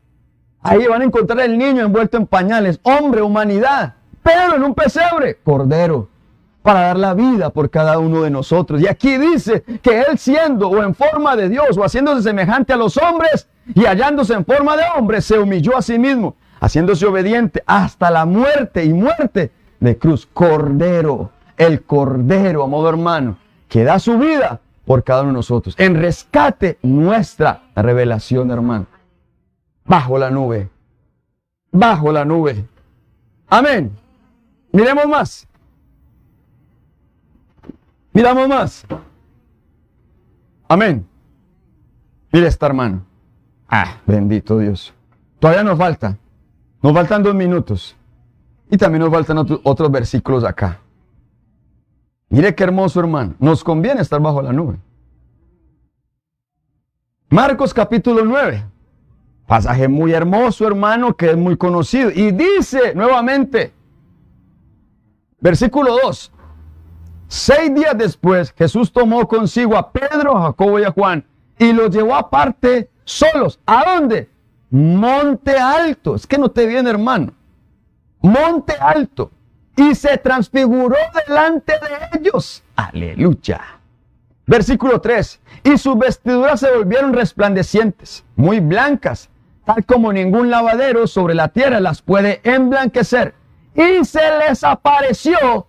[0.62, 2.80] Ahí van a encontrar el niño envuelto en pañales.
[2.82, 3.94] Hombre, humanidad.
[4.54, 6.08] En un pesebre, cordero.
[6.62, 8.82] Para dar la vida por cada uno de nosotros.
[8.82, 12.76] Y aquí dice que él siendo o en forma de Dios o haciéndose semejante a
[12.76, 17.62] los hombres, y hallándose en forma de hombre, se humilló a sí mismo, haciéndose obediente
[17.66, 20.28] hasta la muerte y muerte de cruz.
[20.32, 25.74] Cordero, el cordero, amado hermano, que da su vida por cada uno de nosotros.
[25.78, 28.86] En rescate nuestra revelación, hermano.
[29.84, 30.68] Bajo la nube.
[31.72, 32.64] Bajo la nube.
[33.48, 33.99] Amén.
[34.72, 35.48] Miremos más.
[38.12, 38.86] Miramos más.
[40.68, 41.06] Amén.
[42.32, 43.04] Mire esta hermano.
[43.68, 44.94] Ah, bendito Dios.
[45.38, 46.16] Todavía nos falta.
[46.82, 47.96] Nos faltan dos minutos.
[48.70, 50.80] Y también nos faltan otros versículos acá.
[52.28, 53.34] Mire qué hermoso, hermano.
[53.40, 54.78] Nos conviene estar bajo la nube.
[57.28, 58.64] Marcos capítulo 9.
[59.46, 62.10] Pasaje muy hermoso, hermano, que es muy conocido.
[62.10, 63.72] Y dice nuevamente,
[65.40, 66.32] versículo 2.
[67.28, 71.24] Seis días después, Jesús tomó consigo a Pedro, a Jacobo y a Juan
[71.60, 73.60] y los llevó aparte solos.
[73.66, 74.30] ¿A dónde?
[74.70, 76.16] Monte alto.
[76.16, 77.34] Es que no te viene, hermano.
[78.22, 79.30] Monte alto.
[79.76, 82.62] Y se transfiguró delante de ellos.
[82.74, 83.60] Aleluya.
[84.46, 85.38] Versículo 3.
[85.64, 89.28] Y sus vestiduras se volvieron resplandecientes, muy blancas,
[89.66, 93.34] tal como ningún lavadero sobre la tierra las puede emblanquecer.
[93.74, 95.66] Y se les apareció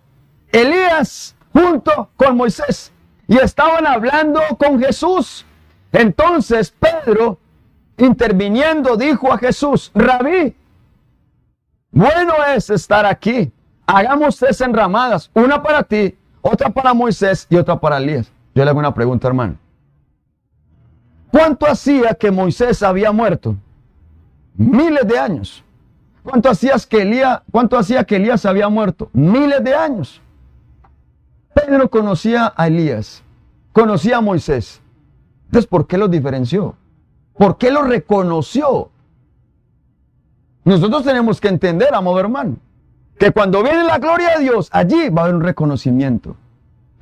[0.52, 2.92] Elías junto con Moisés.
[3.28, 5.46] Y estaban hablando con Jesús.
[5.92, 7.38] Entonces Pedro,
[7.98, 10.56] interviniendo, dijo a Jesús, Rabí,
[11.92, 13.52] bueno es estar aquí.
[13.86, 18.32] Hagamos tres enramadas, una para ti, otra para Moisés y otra para Elías.
[18.56, 19.58] Yo le hago una pregunta, hermano.
[21.32, 23.56] ¿Cuánto hacía que Moisés había muerto?
[24.56, 25.64] Miles de años.
[26.24, 29.10] ¿Cuánto, hacías que Elías, ¿Cuánto hacía que Elías había muerto?
[29.14, 30.22] Miles de años.
[31.54, 33.24] Pedro conocía a Elías,
[33.74, 34.82] conocía a Moisés,
[35.52, 36.78] entonces, ¿por qué los diferenció?
[37.38, 38.90] ¿Por qué los reconoció?
[40.64, 42.56] Nosotros tenemos que entender, amado hermano,
[43.20, 46.38] que cuando viene la gloria de Dios, allí va a haber un reconocimiento.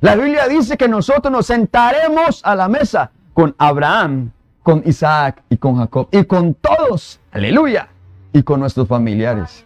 [0.00, 4.32] La Biblia dice que nosotros nos sentaremos a la mesa con Abraham,
[4.64, 7.89] con Isaac y con Jacob y con todos, aleluya,
[8.32, 9.64] y con nuestros familiares.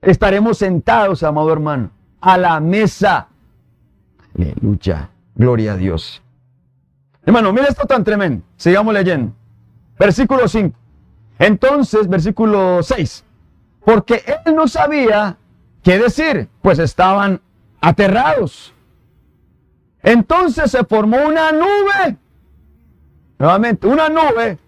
[0.00, 1.90] Estaremos sentados, amado hermano,
[2.20, 3.28] a la mesa.
[4.36, 6.22] Aleluya, gloria a Dios.
[7.24, 8.44] Hermano, mira esto tan tremendo.
[8.56, 9.32] Sigamos leyendo.
[9.98, 10.76] Versículo 5.
[11.38, 13.24] Entonces, versículo 6.
[13.84, 15.36] Porque él no sabía
[15.82, 17.40] qué decir, pues estaban
[17.80, 18.74] aterrados.
[20.02, 22.16] Entonces se formó una nube,
[23.38, 24.58] nuevamente, una nube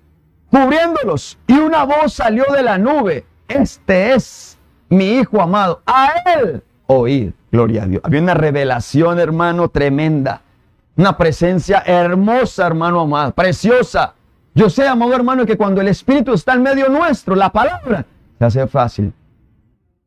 [0.55, 1.39] cubriéndolos.
[1.47, 3.27] Y una voz salió de la nube.
[3.49, 4.57] Este es
[4.89, 5.83] mi hijo amado.
[5.87, 7.35] A él oír.
[7.51, 8.03] Gloria a Dios.
[8.05, 10.43] Había una revelación, hermano, tremenda.
[10.97, 14.15] Una presencia hermosa, hermano amado, preciosa.
[14.55, 18.07] Yo sé, amado hermano, que cuando el Espíritu está en medio nuestro, la palabra
[18.39, 19.13] se hace fácil.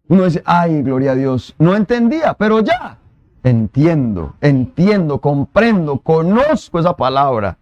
[0.08, 1.54] Uno dice, ay, gloria a Dios.
[1.60, 2.98] No entendía, pero ya
[3.44, 7.58] entiendo, entiendo, comprendo, conozco esa palabra.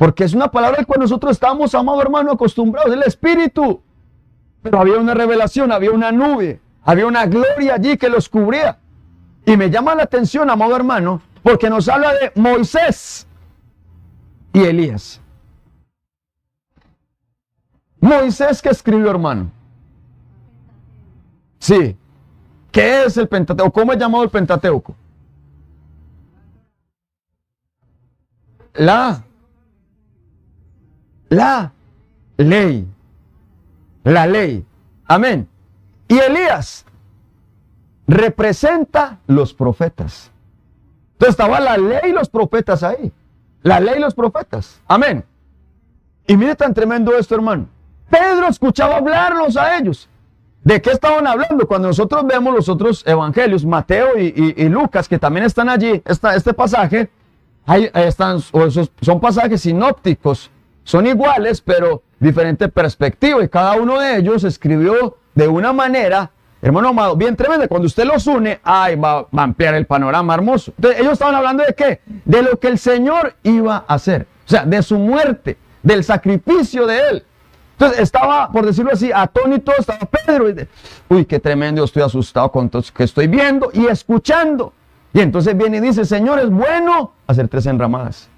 [0.00, 3.82] Porque es una palabra al cual nosotros estamos, amado hermano, acostumbrados, el Espíritu.
[4.62, 8.78] Pero había una revelación, había una nube, había una gloria allí que los cubría.
[9.44, 13.26] Y me llama la atención, amado hermano, porque nos habla de Moisés
[14.54, 15.20] y Elías.
[18.00, 19.50] Moisés que escribió, hermano.
[21.58, 21.94] Sí.
[22.72, 23.70] ¿Qué es el Pentateuco?
[23.70, 24.96] ¿Cómo es llamado el Pentateuco?
[28.72, 29.24] La,
[31.30, 31.72] la
[32.36, 32.86] ley.
[34.04, 34.66] La ley.
[35.06, 35.48] Amén.
[36.08, 36.84] Y Elías
[38.06, 40.30] representa los profetas.
[41.12, 43.12] Entonces estaba la ley y los profetas ahí.
[43.62, 44.80] La ley y los profetas.
[44.86, 45.24] Amén.
[46.26, 47.66] Y mire tan tremendo esto, hermano.
[48.10, 50.08] Pedro escuchaba hablarlos a ellos.
[50.64, 51.66] ¿De qué estaban hablando?
[51.66, 56.52] Cuando nosotros vemos los otros evangelios, Mateo y, Lucas, que también están allí, está este
[56.52, 57.08] pasaje,
[57.64, 60.50] ahí están, son pasajes sinópticos,
[60.84, 63.42] son iguales, pero diferente perspectiva.
[63.42, 66.30] Y cada uno de ellos escribió de una manera,
[66.62, 67.68] hermano amado, bien tremenda.
[67.68, 70.72] Cuando usted los une, ay, va, a ampliar el panorama hermoso.
[70.76, 72.00] Entonces, ellos estaban hablando de qué?
[72.24, 74.26] De lo que el Señor iba a hacer.
[74.46, 77.24] O sea, de su muerte, del sacrificio de Él.
[77.72, 80.50] Entonces estaba, por decirlo así, atónito, estaba Pedro.
[80.50, 80.68] Y
[81.08, 84.74] Uy, qué tremendo, estoy asustado con todo que estoy viendo y escuchando.
[85.14, 88.28] Y entonces viene y dice, Señor, es bueno hacer tres enramadas.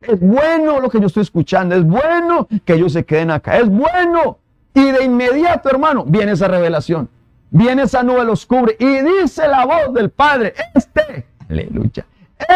[0.00, 3.68] Es bueno lo que yo estoy escuchando, es bueno que ellos se queden acá, es
[3.68, 4.38] bueno.
[4.72, 7.08] Y de inmediato, hermano, viene esa revelación.
[7.50, 12.04] Viene esa nube, los cubre y dice la voz del Padre, este, aleluya,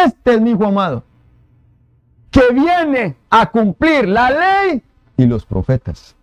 [0.05, 1.03] este es mi hijo amado,
[2.29, 4.83] que viene a cumplir la ley
[5.17, 6.15] y los profetas.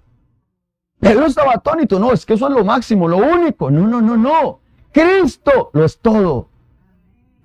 [1.00, 3.70] Él estaba atónito, no, es que eso es lo máximo, lo único.
[3.70, 4.60] No, no, no, no.
[4.92, 6.49] Cristo lo es todo.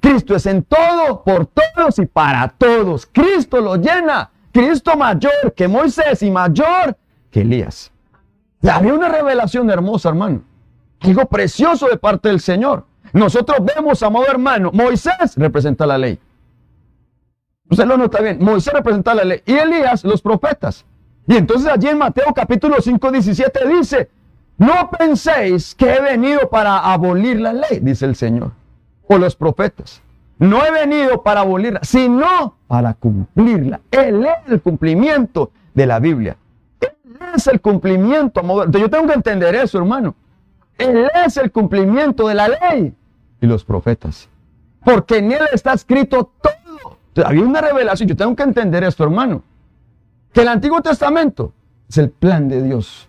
[0.06, 3.10] Cristo es en todo, por todos y para todos.
[3.12, 4.30] Cristo lo llena.
[4.51, 6.95] Cristo mayor que Moisés y mayor
[7.32, 7.91] que Elías.
[8.62, 10.43] Había una revelación hermosa, hermano.
[10.99, 12.86] Algo precioso de parte del Señor.
[13.14, 16.20] Nosotros vemos, amado hermano, Moisés representa la ley.
[17.68, 18.38] Usted lo nota bien.
[18.39, 19.41] Moisés representa la ley.
[19.43, 20.86] Y Elías, los profetas.
[21.28, 24.12] Y entonces allí en Mateo capítulo 5, 17 dice,
[24.60, 28.51] no penséis que he venido para abolir la ley, dice el Señor,
[29.08, 30.01] o los profetas.
[30.38, 33.80] No he venido para abolirla, sino para cumplirla.
[33.91, 36.36] Él es el cumplimiento de la Biblia.
[36.82, 38.41] Él es el cumplimiento.
[38.41, 40.16] Entonces yo tengo que entender eso, hermano.
[40.78, 42.93] Él es el cumplimiento de la ley
[43.39, 44.28] y los profetas.
[44.84, 47.26] Porque en él está escrito todo.
[47.26, 48.10] había una revelación.
[48.10, 49.41] Yo tengo que entender esto, hermano
[50.36, 51.53] que el Antiguo Testamento
[51.88, 53.08] es el plan de Dios.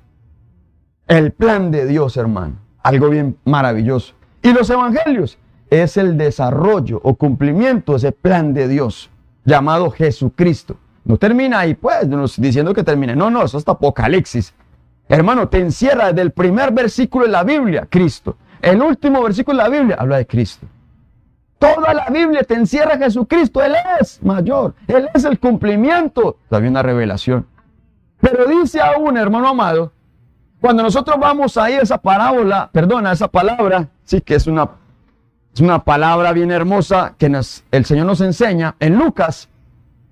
[1.09, 2.55] El plan de Dios, hermano.
[2.85, 4.15] Algo bien maravilloso.
[4.43, 5.37] Y los evangelios
[5.71, 9.11] es el desarrollo o cumplimiento de ese plan de Dios
[9.45, 10.77] llamado Jesucristo.
[11.05, 13.15] No termina ahí, pues, diciendo que termine.
[13.15, 14.55] No, no, eso es Apocalipsis.
[15.09, 18.37] Hermano, te encierra desde el primer versículo de la Biblia, Cristo.
[18.61, 20.67] El último versículo de la Biblia habla de Cristo.
[21.59, 23.63] Toda la Biblia te encierra Jesucristo.
[23.63, 24.75] Él es mayor.
[24.89, 26.39] Él es el cumplimiento.
[26.49, 27.47] Todavía una revelación.
[28.21, 29.93] Pero dice aún, hermano amado,
[30.61, 34.69] cuando nosotros vamos ahí a esa parábola, perdona, esa palabra, sí que es una,
[35.57, 37.33] es una palabra bien hermosa que
[37.71, 39.49] el Señor nos enseña en Lucas,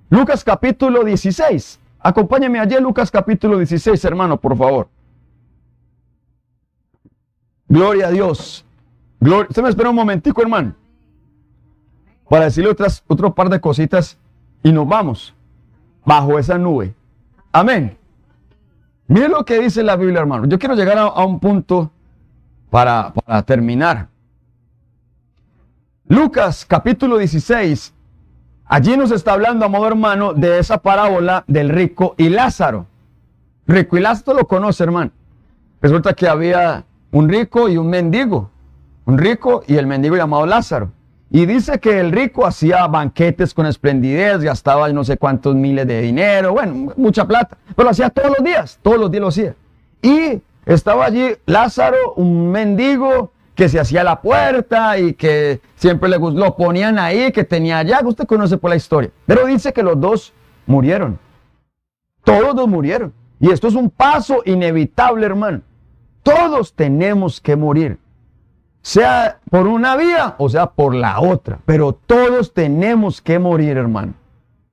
[0.09, 1.81] Lucas capítulo 16.
[2.01, 4.89] Acompáñame allí Lucas capítulo 16, hermano, por favor.
[7.69, 8.65] Gloria a Dios.
[9.21, 9.47] Gloria.
[9.49, 10.75] Usted me espera un momentico, hermano
[12.29, 14.19] para decirle otras, otro par de cositas
[14.63, 15.35] y nos vamos
[16.05, 16.95] bajo esa nube.
[17.53, 17.97] Amén.
[19.07, 20.47] Miren lo que dice la Biblia, hermano.
[20.47, 21.91] Yo quiero llegar a, un punto
[22.71, 23.13] para
[23.47, 24.09] terminar.
[26.07, 27.95] Lucas capítulo 16.
[28.67, 32.87] Allí nos está hablando, amado hermano, de esa parábola del rico y Lázaro.
[33.67, 35.13] Rico y Lázaro lo conoce, hermano.
[35.81, 38.51] Resulta que había un rico y un mendigo.
[39.07, 40.91] Un rico y el mendigo llamado Lázaro.
[41.31, 46.03] Y dice que el rico hacía banquetes con esplendidez, gastaba no sé cuántos miles de
[46.03, 49.55] dinero, bueno, mucha plata, pero lo hacía todos los días, todos los días lo hacía.
[50.03, 56.19] Y estaba allí Lázaro, un mendigo que se hacía la puerta y que siempre le,
[56.19, 59.11] lo ponían ahí, que tenía allá, usted conoce por la historia.
[59.27, 60.33] Pero dice que los dos
[60.67, 61.19] murieron.
[62.25, 63.13] Todos dos murieron.
[63.39, 65.61] Y esto es un paso inevitable, hermano.
[66.23, 67.99] Todos tenemos que morir
[68.85, 71.59] sea por una vía o sea por la otra.
[71.65, 74.13] Pero todos tenemos que morir, hermano.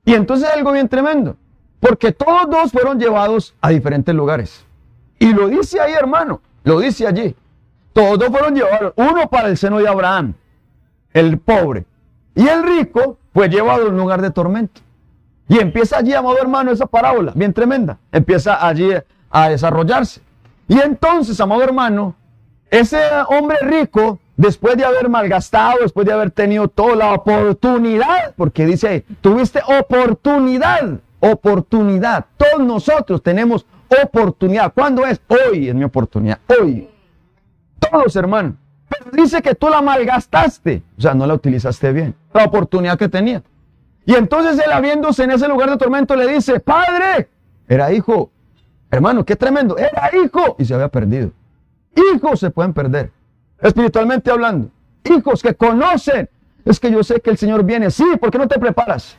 [0.04, 1.38] Y entonces hay algo bien tremendo,
[1.80, 4.66] porque todos dos fueron llevados a diferentes lugares.
[5.18, 7.36] Y lo dice ahí, hermano, lo dice allí.
[7.94, 10.34] Todos dos fueron llevados, uno para el seno de Abraham,
[11.14, 11.86] el pobre,
[12.36, 14.82] y el rico fue llevado a un lugar de tormento.
[15.48, 17.98] Y empieza allí, amado hermano, esa parábola, bien tremenda.
[18.12, 18.90] Empieza allí
[19.30, 20.22] a desarrollarse.
[20.70, 22.16] Y entonces, amado hermano,
[22.70, 28.66] ese hombre rico, después de haber malgastado, después de haber tenido toda la oportunidad, porque
[28.66, 32.28] dice ahí, tuviste oportunidad, oportunidad.
[32.38, 33.66] Todos nosotros tenemos
[34.02, 34.72] oportunidad.
[34.74, 35.20] ¿Cuándo es?
[35.28, 36.91] Hoy es mi oportunidad, hoy.
[37.92, 38.56] Todos, hermano.
[38.90, 43.10] Pero dice que tú la malgastaste, o sea, no la utilizaste bien, la oportunidad que
[43.10, 43.42] tenía.
[44.06, 47.30] Y entonces él, habiéndose en ese lugar de tormento, le dice, Padre,
[47.68, 48.32] era hijo,
[48.90, 51.32] hermano, qué tremendo, era hijo, y se había perdido.
[51.96, 53.12] Hijos se pueden perder,
[53.62, 54.70] espiritualmente hablando.
[55.04, 56.30] Hijos que conocen,
[56.66, 59.18] es que yo sé que el Señor viene, sí, ¿por qué no te preparas?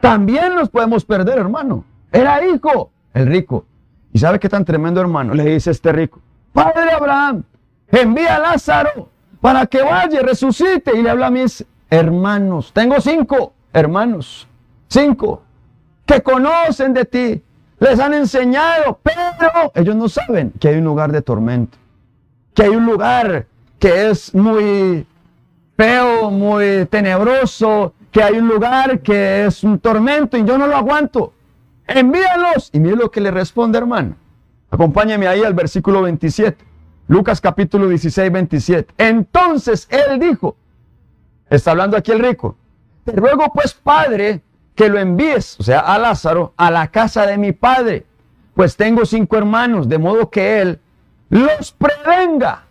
[0.00, 1.84] También nos podemos perder, hermano.
[2.10, 3.64] Era hijo, el rico.
[4.12, 5.32] ¿Y sabe qué tan tremendo, hermano?
[5.32, 6.20] Le dice este rico,
[6.52, 7.42] Padre Abraham,
[7.90, 9.08] envía a Lázaro
[9.40, 10.96] para que vaya resucite.
[10.96, 12.72] Y le habla a mis hermanos.
[12.72, 14.46] Tengo cinco hermanos,
[14.88, 15.42] cinco,
[16.06, 17.42] que conocen de ti.
[17.78, 21.78] Les han enseñado, pero ellos no saben que hay un lugar de tormento.
[22.54, 23.46] Que hay un lugar
[23.78, 25.06] que es muy
[25.76, 30.76] feo, muy tenebroso, que hay un lugar que es un tormento y yo no lo
[30.76, 31.32] aguanto.
[31.88, 32.70] Envíalos.
[32.72, 34.14] Y mire lo que le responde, hermano.
[34.72, 36.64] Acompáñame ahí al versículo 27.
[37.06, 38.94] Lucas capítulo 16, 27.
[38.96, 40.56] Entonces él dijo,
[41.50, 42.56] Está hablando aquí el rico.
[43.04, 44.40] Te ruego pues, Padre,
[44.74, 48.06] que lo envíes, o sea, a Lázaro, a la casa de mi padre,
[48.54, 50.80] pues tengo cinco hermanos, de modo que él
[51.28, 52.64] los prevenga.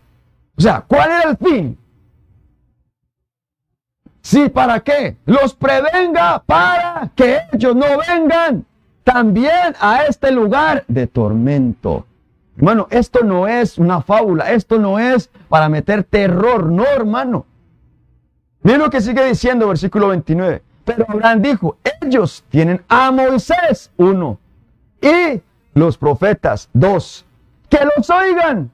[0.57, 1.77] O sea, ¿cuál era el fin?
[4.23, 5.17] Sí, ¿para qué?
[5.25, 8.65] Los prevenga para que ellos no vengan
[9.03, 12.05] también a este lugar de tormento.
[12.57, 17.45] Hermano, esto no es una fábula, esto no es para meter terror, no, hermano.
[18.63, 20.61] Miren lo que sigue diciendo, versículo 29.
[20.85, 24.39] Pero Abraham dijo, ellos tienen a Moisés, uno,
[25.01, 25.41] y
[25.73, 27.25] los profetas, dos,
[27.69, 28.69] que los oigan.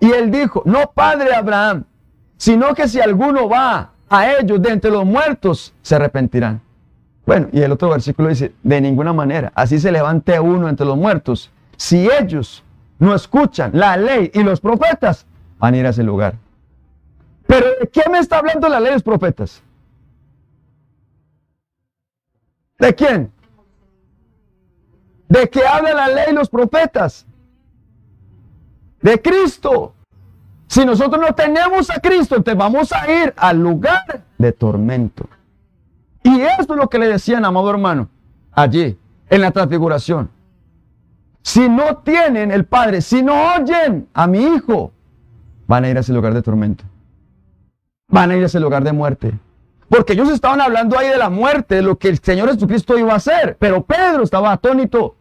[0.00, 1.84] Y él dijo, no padre Abraham,
[2.36, 6.60] sino que si alguno va a ellos de entre los muertos, se arrepentirán.
[7.28, 10.96] Bueno, y el otro versículo dice, de ninguna manera, así se levante uno entre los
[10.96, 11.50] muertos.
[11.76, 12.64] Si ellos
[12.98, 15.26] no escuchan la ley y los profetas,
[15.58, 16.36] van a ir a ese lugar.
[17.46, 19.62] Pero ¿de qué me está hablando la ley de los profetas?
[22.78, 23.30] ¿De quién?
[25.28, 27.26] ¿De qué habla la ley y los profetas?
[29.02, 29.92] De Cristo.
[30.66, 35.28] Si nosotros no tenemos a Cristo, entonces vamos a ir al lugar de tormento.
[36.28, 38.08] Y esto es lo que le decían, amado hermano,
[38.52, 38.98] allí,
[39.30, 40.30] en la transfiguración.
[41.42, 44.92] Si no tienen el Padre, si no oyen a mi Hijo,
[45.66, 46.84] van a ir a ese lugar de tormento
[48.08, 49.34] van a ir a ese lugar de muerte.
[49.88, 53.12] Porque ellos estaban hablando ahí de la muerte, de lo que el Señor Jesucristo iba
[53.12, 53.56] a hacer.
[53.58, 55.14] Pero Pedro estaba atónito.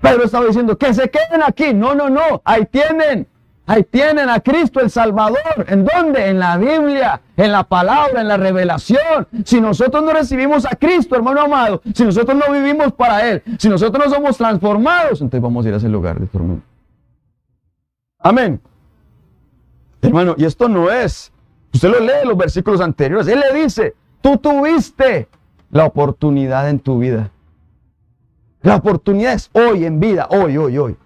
[0.00, 1.74] Pedro estaba diciendo, que se queden aquí.
[1.74, 2.42] No, no, no.
[2.44, 3.26] Ahí tienen.
[3.66, 5.66] Ahí tienen a Cristo el Salvador.
[5.66, 6.28] ¿En dónde?
[6.28, 9.26] En la Biblia, en la palabra, en la revelación.
[9.44, 13.68] Si nosotros no recibimos a Cristo, hermano amado, si nosotros no vivimos para Él, si
[13.68, 16.64] nosotros no somos transformados, entonces vamos a ir a ese lugar de tormento.
[18.20, 18.60] Amén.
[20.00, 21.32] Hermano, y esto no es
[21.76, 23.28] Usted lo lee los versículos anteriores.
[23.28, 25.28] Él le dice, tú tuviste
[25.70, 27.30] la oportunidad en tu vida.
[28.62, 30.96] La oportunidad es hoy en vida, hoy, hoy, hoy.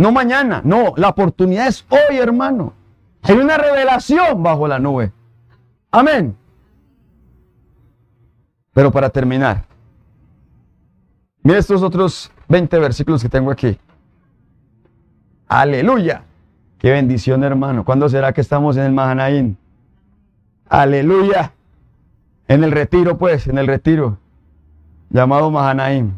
[0.00, 2.72] No mañana, no, la oportunidad es hoy, hermano.
[3.20, 5.12] Hay una revelación bajo la nube.
[5.90, 6.34] Amén.
[8.72, 9.66] Pero para terminar,
[11.42, 13.78] mire estos otros 20 versículos que tengo aquí.
[15.46, 16.22] Aleluya.
[16.78, 17.84] Qué bendición, hermano.
[17.84, 19.58] ¿Cuándo será que estamos en el Mahanaín?
[20.70, 21.52] Aleluya.
[22.48, 24.16] En el retiro, pues, en el retiro.
[25.10, 26.12] Llamado Mahanaim.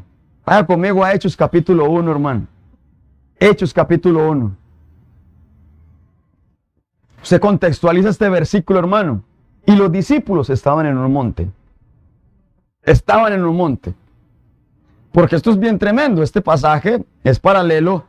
[0.47, 2.52] Vaya conmigo a Hechos capítulo 1, hermano.
[3.45, 4.57] Hechos capítulo 1.
[7.23, 9.25] Se contextualiza este versículo, hermano.
[9.67, 11.51] Y los discípulos estaban en un monte.
[12.85, 13.95] Estaban en un monte.
[15.11, 16.23] Porque esto es bien tremendo.
[16.23, 18.05] Este pasaje es paralelo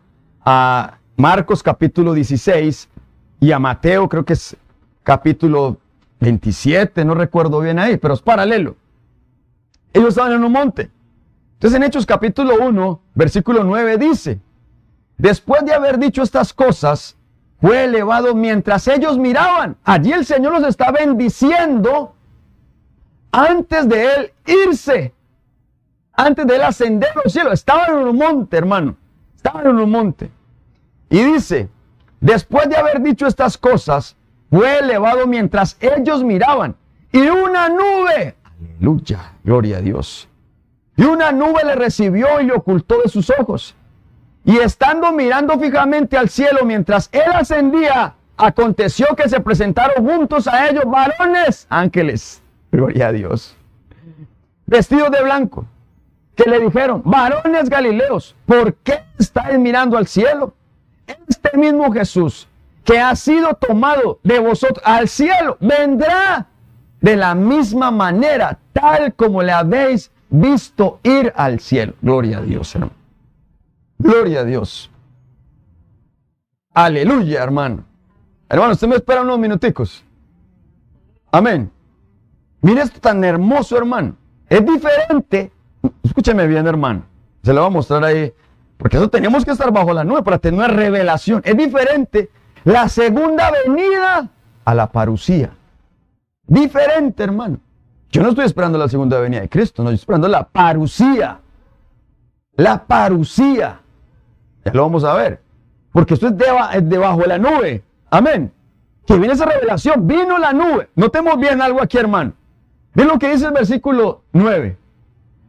[0.45, 2.87] a Marcos capítulo 16
[3.39, 4.55] y a Mateo, creo que es
[5.01, 5.77] capítulo
[6.19, 8.75] 27, no recuerdo bien ahí, pero es paralelo.
[9.93, 10.91] Ellos estaban en un monte.
[11.53, 14.39] Entonces en Hechos capítulo 1, versículo 9 dice,
[15.17, 17.17] después de haber dicho estas cosas,
[17.59, 19.77] fue elevado mientras ellos miraban.
[19.83, 22.13] Allí el Señor los está bendiciendo
[23.31, 25.13] antes de él irse,
[26.13, 27.53] antes de él ascender los cielos.
[27.53, 28.97] Estaban en un monte, hermano.
[29.35, 30.29] Estaban en un monte.
[31.09, 31.69] Y dice,
[32.19, 34.15] después de haber dicho estas cosas,
[34.49, 36.75] fue elevado mientras ellos miraban.
[37.11, 40.27] Y una nube, Aleluya, gloria a Dios.
[40.95, 43.75] Y una nube le recibió y le ocultó de sus ojos.
[44.45, 50.67] Y estando mirando fijamente al cielo mientras él ascendía, aconteció que se presentaron juntos a
[50.67, 52.41] ellos varones, ángeles,
[52.71, 53.55] gloria a Dios,
[54.65, 55.65] vestidos de blanco,
[56.35, 60.53] que le dijeron, varones galileos, ¿por qué estáis mirando al cielo?
[61.27, 62.47] Este mismo Jesús
[62.83, 66.47] que ha sido tomado de vosotros al cielo, vendrá
[67.01, 71.93] de la misma manera, tal como le habéis visto ir al cielo.
[72.01, 73.02] Gloria a Dios, hermano.
[73.97, 74.89] Gloria a Dios.
[76.73, 77.85] Aleluya, hermano.
[78.49, 80.03] Hermano, usted me espera unos minuticos.
[81.31, 81.71] Amén.
[82.61, 84.15] Mire esto tan hermoso, hermano.
[84.47, 85.51] Es diferente.
[86.03, 87.03] Escúcheme bien, hermano.
[87.43, 88.33] Se lo voy a mostrar ahí.
[88.77, 91.41] Porque eso tenemos que estar bajo la nube para tener una revelación.
[91.45, 92.29] Es diferente
[92.63, 94.29] la segunda venida
[94.65, 95.51] a la parucía.
[96.45, 97.59] Diferente, hermano.
[98.11, 101.39] Yo no estoy esperando la segunda venida de Cristo, no estoy esperando la parucía.
[102.55, 103.79] La parucía.
[104.65, 105.41] Ya lo vamos a ver.
[105.91, 106.37] Porque esto es,
[106.89, 107.83] debajo de la nube.
[108.09, 108.51] Amén.
[109.05, 110.07] Que viene esa revelación.
[110.07, 110.89] Vino la nube.
[110.95, 112.33] Notemos bien algo aquí, hermano.
[112.93, 114.77] Ven lo que dice el versículo 9.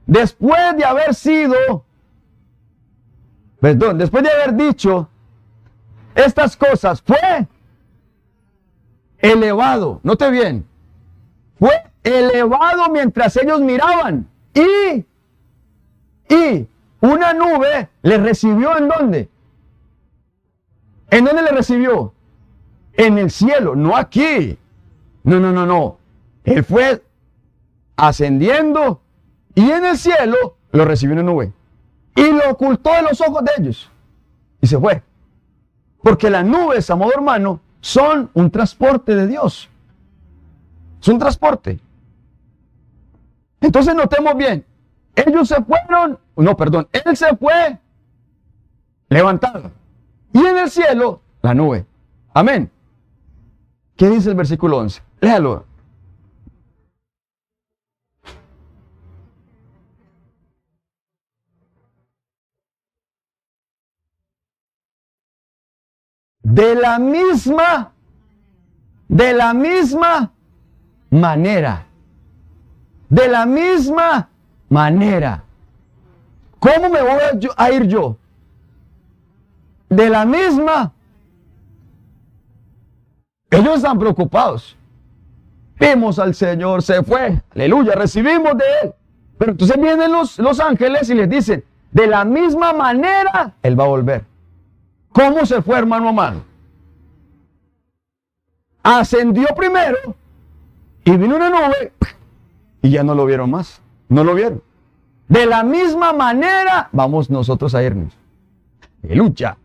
[0.06, 1.84] Después de haber sido,
[3.60, 5.08] perdón, después de haber dicho
[6.14, 7.48] estas cosas, fue
[9.18, 10.00] elevado.
[10.02, 10.66] Note bien.
[11.58, 14.28] Fue elevado mientras ellos miraban.
[14.52, 15.04] Y,
[16.32, 16.68] y
[17.05, 19.28] una nube le recibió en dónde?
[21.11, 22.14] ¿En dónde le recibió?
[22.94, 24.59] En el cielo, no aquí.
[25.22, 25.98] No, no, no, no.
[26.44, 27.02] Él fue
[27.96, 29.00] ascendiendo
[29.55, 31.52] y en el cielo lo recibió una nube.
[32.16, 33.90] Y lo ocultó de los ojos de ellos.
[34.61, 35.02] Y se fue.
[36.02, 39.68] Porque las nubes, amado hermano, son un transporte de Dios.
[41.00, 41.80] Es un transporte.
[43.61, 44.64] Entonces notemos bien,
[45.14, 47.78] ellos se fueron, no, perdón, él se fue
[49.09, 49.70] levantado.
[50.32, 51.87] Y en el cielo, la nube.
[52.32, 52.70] Amén.
[53.97, 55.03] ¿Qué dice el versículo 11?
[55.20, 55.66] Léalo.
[66.43, 67.93] De la misma,
[69.09, 70.32] de la misma
[71.11, 71.87] manera
[73.14, 74.28] de la misma
[74.68, 75.45] manera.
[76.64, 77.20] ¿Cómo me voy
[77.58, 78.16] a, ir yo?
[79.90, 80.94] De la misma.
[83.50, 84.74] Ellos están preocupados.
[85.78, 87.42] Vimos al Señor, se fue.
[87.54, 88.94] Aleluya, recibimos de Él.
[89.36, 91.62] Pero entonces vienen los, los ángeles y les dicen,
[91.92, 94.24] de la misma manera, Él va a volver.
[95.12, 96.44] ¿Cómo se fue, hermano amado?
[98.82, 99.98] Ascendió primero
[101.04, 101.92] y vino una nube
[102.80, 103.82] y ya no lo vieron más.
[104.08, 104.62] No lo vieron.
[105.29, 108.12] De la misma manera vamos nosotros a irnos.
[109.03, 109.57] lucha.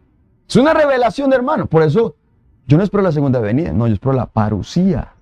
[0.48, 1.68] Es una revelación, hermano.
[1.68, 2.16] Por eso
[2.66, 3.72] yo no espero la segunda venida.
[3.72, 5.14] No, yo espero la parucía.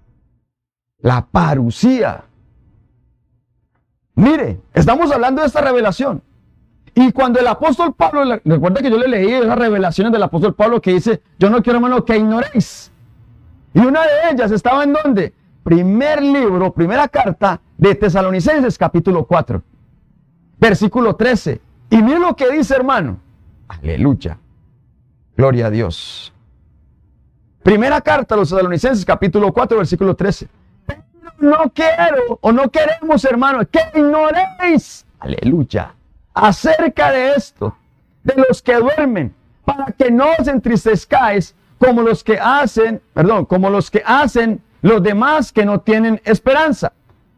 [0.99, 2.23] La parucía.
[4.15, 6.23] Mire, estamos hablando de esta revelación.
[6.95, 10.81] Y cuando el apóstol Pablo, recuerda que yo le leí esas revelaciones del apóstol Pablo
[10.81, 12.91] que dice, yo no quiero, hermano, que ignoréis.
[13.75, 15.33] Y una de ellas estaba en donde?
[15.61, 19.61] Primer libro, primera carta de Tesalonicenses capítulo 4,
[20.57, 21.61] versículo 13.
[21.89, 23.19] Y miren lo que dice hermano.
[23.67, 24.37] Aleluya.
[25.35, 26.33] Gloria a Dios.
[27.63, 30.47] Primera carta a los Tesalonicenses capítulo 4, versículo 13.
[30.85, 31.03] Pero
[31.39, 35.05] no quiero o no queremos, hermano, que ignoréis.
[35.19, 35.93] Aleluya.
[36.33, 37.75] Acerca de esto,
[38.23, 39.33] de los que duermen,
[39.65, 45.03] para que no os entristezcáis como los que hacen, perdón, como los que hacen los
[45.03, 46.93] demás que no tienen esperanza.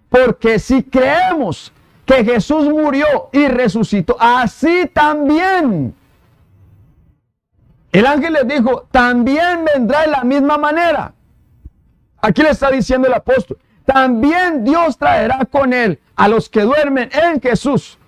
[0.09, 1.71] Porque si creemos
[2.09, 5.93] que Jesús murió y resucitó, así también.
[7.91, 11.13] El ángel les dijo, también vendrá de la misma manera.
[12.19, 17.11] Aquí le está diciendo el apóstol, también Dios traerá con él a los que duermen
[17.13, 17.99] en Jesús.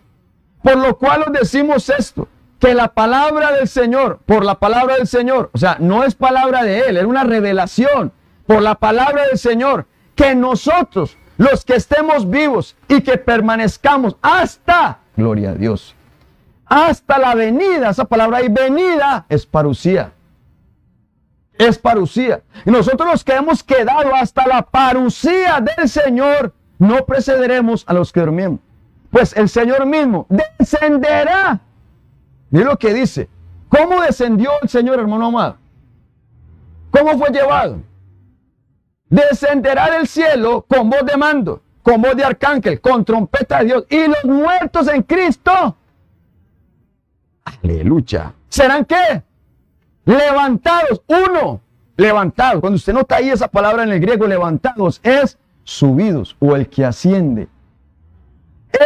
[0.63, 2.27] Por lo cual os decimos esto,
[2.57, 6.63] que la palabra del Señor, por la palabra del Señor, o sea, no es palabra
[6.63, 8.11] de él, es una revelación,
[8.47, 9.85] por la palabra del Señor,
[10.15, 15.95] que nosotros los que estemos vivos y que permanezcamos hasta, gloria a Dios,
[16.67, 20.13] hasta la venida, esa palabra ahí, venida, es parucía.
[21.53, 22.43] Es parucía.
[22.63, 28.11] Y nosotros los que hemos quedado hasta la parucía del Señor, no precederemos a los
[28.11, 28.59] que durmieron.
[29.09, 31.59] Pues el Señor mismo descenderá.
[32.51, 33.29] Mira lo que dice.
[33.67, 35.57] ¿Cómo descendió el Señor, hermano amado?
[36.91, 37.81] ¿Cómo fue llevado?
[39.11, 43.85] Descenderá del cielo con voz de mando con voz de arcángel, con trompeta de Dios,
[43.89, 45.75] y los muertos en Cristo,
[47.43, 49.23] aleluya, ¿serán qué?
[50.05, 51.61] Levantados, uno,
[51.95, 52.61] levantados.
[52.61, 56.85] Cuando usted nota ahí esa palabra en el griego, levantados, es subidos o el que
[56.85, 57.47] asciende.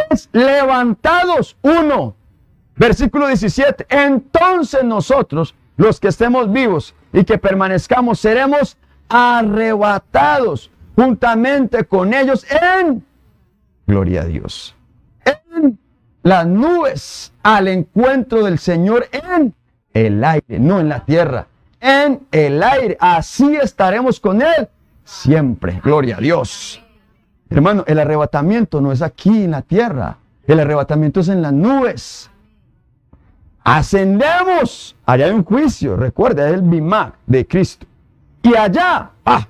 [0.09, 2.15] Es levantados, uno.
[2.75, 3.85] Versículo 17.
[3.89, 8.77] Entonces nosotros, los que estemos vivos y que permanezcamos, seremos
[9.09, 13.03] arrebatados juntamente con ellos en
[13.87, 14.75] gloria a Dios.
[15.23, 15.77] En
[16.23, 19.53] las nubes al encuentro del Señor en
[19.93, 21.47] el aire, no en la tierra,
[21.79, 22.97] en el aire.
[22.99, 24.67] Así estaremos con Él
[25.03, 25.79] siempre.
[25.83, 26.81] Gloria a Dios.
[27.49, 30.17] Hermano, el arrebatamiento no es aquí en la tierra.
[30.47, 32.29] El arrebatamiento es en las nubes.
[33.63, 34.95] Ascendemos.
[35.05, 35.95] Allá hay un juicio.
[35.95, 37.85] Recuerda, es el bimac de Cristo.
[38.45, 39.47] Y allá, ah,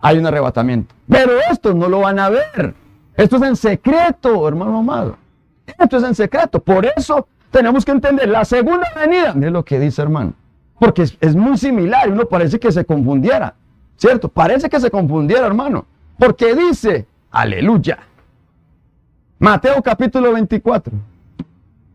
[0.00, 0.92] hay un arrebatamiento.
[1.08, 2.74] Pero esto no lo van a ver.
[3.16, 5.16] Esto es en secreto, hermano amado.
[5.78, 6.58] Esto es en secreto.
[6.60, 9.32] Por eso tenemos que entender la segunda venida.
[9.34, 10.32] Mire lo que dice, hermano.
[10.80, 13.54] Porque es, muy similar y uno parece que se confundiera.
[13.96, 14.28] ¿Cierto?
[14.28, 15.86] Parece que se confundiera, hermano.
[16.18, 18.00] Porque dice, aleluya.
[19.38, 20.92] Mateo capítulo 24.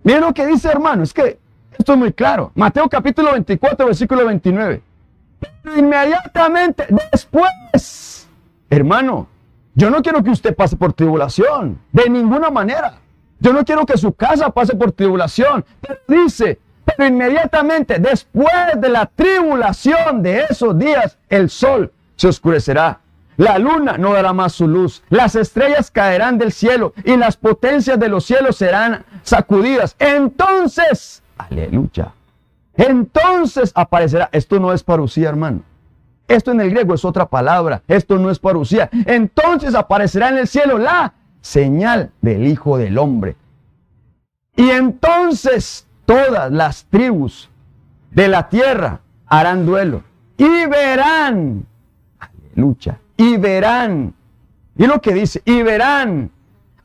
[0.03, 1.03] Miren lo que dice, hermano.
[1.03, 1.37] Es que
[1.77, 2.53] esto es muy claro.
[2.55, 4.83] Mateo capítulo 24, versículo 29.
[5.39, 8.27] Pero inmediatamente después,
[8.69, 9.27] hermano,
[9.75, 11.79] yo no quiero que usted pase por tribulación.
[11.91, 12.99] De ninguna manera.
[13.39, 15.63] Yo no quiero que su casa pase por tribulación.
[15.79, 22.99] Pero dice, pero inmediatamente después de la tribulación de esos días, el sol se oscurecerá.
[23.37, 25.01] La luna no dará más su luz.
[25.09, 29.95] Las estrellas caerán del cielo y las potencias de los cielos serán sacudidas.
[29.97, 32.11] Entonces, aleluya.
[32.80, 34.30] Entonces aparecerá.
[34.32, 35.63] Esto no es parucía, hermano.
[36.30, 37.82] Esto en el griego es otra palabra.
[37.89, 38.89] Esto no es parucía.
[39.05, 43.36] Entonces aparecerá en el cielo la señal del Hijo del Hombre.
[44.55, 47.49] Y entonces todas las tribus
[48.11, 50.03] de la tierra harán duelo
[50.38, 51.65] y verán,
[52.55, 54.13] lucha, y verán,
[54.77, 56.32] y lo que dice, y verán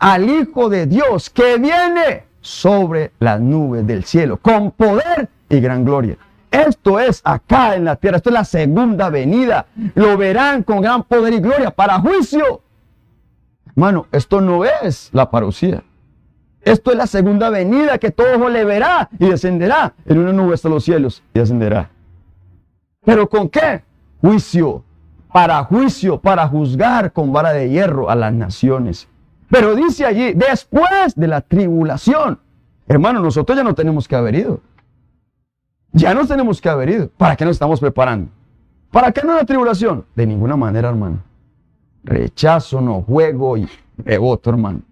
[0.01, 5.85] al Hijo de Dios que viene sobre las nubes del cielo con poder y gran
[5.85, 6.17] gloria.
[6.51, 9.67] Esto es acá en la tierra, esto es la segunda venida.
[9.95, 12.63] Lo verán con gran poder y gloria para juicio.
[13.67, 15.83] Hermano, esto no es la parucía.
[16.63, 20.55] Esto es la segunda venida que todo ojo le verá y descenderá en una nube
[20.55, 21.91] hasta los cielos y descenderá.
[23.05, 23.83] ¿Pero con qué?
[24.21, 24.85] Juicio.
[25.33, 29.09] Para juicio, para juzgar con vara de hierro a las naciones.
[29.51, 32.39] Pero dice allí, después de la tribulación.
[32.87, 34.61] Hermano, nosotros ya no tenemos que haber ido.
[35.95, 37.09] Ya no tenemos que haber ido.
[37.17, 38.31] ¿Para qué nos estamos preparando?
[38.91, 40.05] ¿Para qué no la tribulación?
[40.15, 41.23] De ninguna manera, hermano
[42.05, 43.69] rechazo, no juego y
[44.19, 44.83] voto, hermano.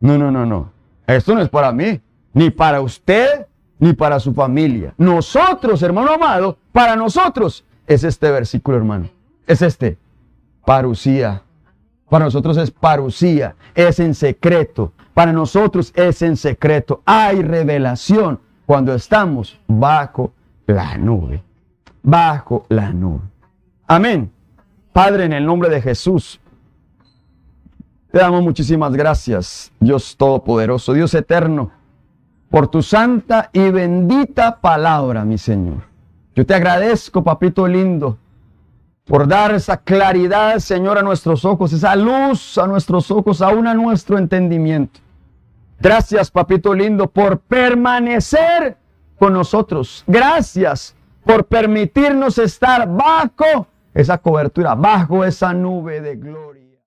[0.00, 0.70] No, no, no, no.
[1.06, 2.00] Esto no es para mí,
[2.32, 3.46] ni para usted,
[3.78, 4.94] ni para su familia.
[4.96, 9.08] Nosotros, hermano amado, para nosotros es este versículo, hermano.
[9.46, 9.98] Es este.
[10.64, 11.42] Parucía.
[12.08, 13.54] Para nosotros es parucía.
[13.74, 14.92] Es en secreto.
[15.14, 17.02] Para nosotros es en secreto.
[17.04, 20.32] Hay revelación cuando estamos bajo
[20.66, 21.42] la nube.
[22.02, 23.22] Bajo la nube.
[23.86, 24.30] Amén.
[24.92, 26.40] Padre, en el nombre de Jesús,
[28.10, 31.70] te damos muchísimas gracias, Dios Todopoderoso, Dios Eterno,
[32.50, 35.82] por tu santa y bendita palabra, mi Señor.
[36.34, 38.18] Yo te agradezco, papito lindo,
[39.04, 43.74] por dar esa claridad, Señor, a nuestros ojos, esa luz a nuestros ojos, aún a
[43.74, 45.00] nuestro entendimiento.
[45.78, 48.76] Gracias, papito lindo, por permanecer
[49.18, 50.04] con nosotros.
[50.06, 50.94] Gracias
[51.24, 56.65] por permitirnos estar bajo esa cobertura, bajo esa nube de gloria.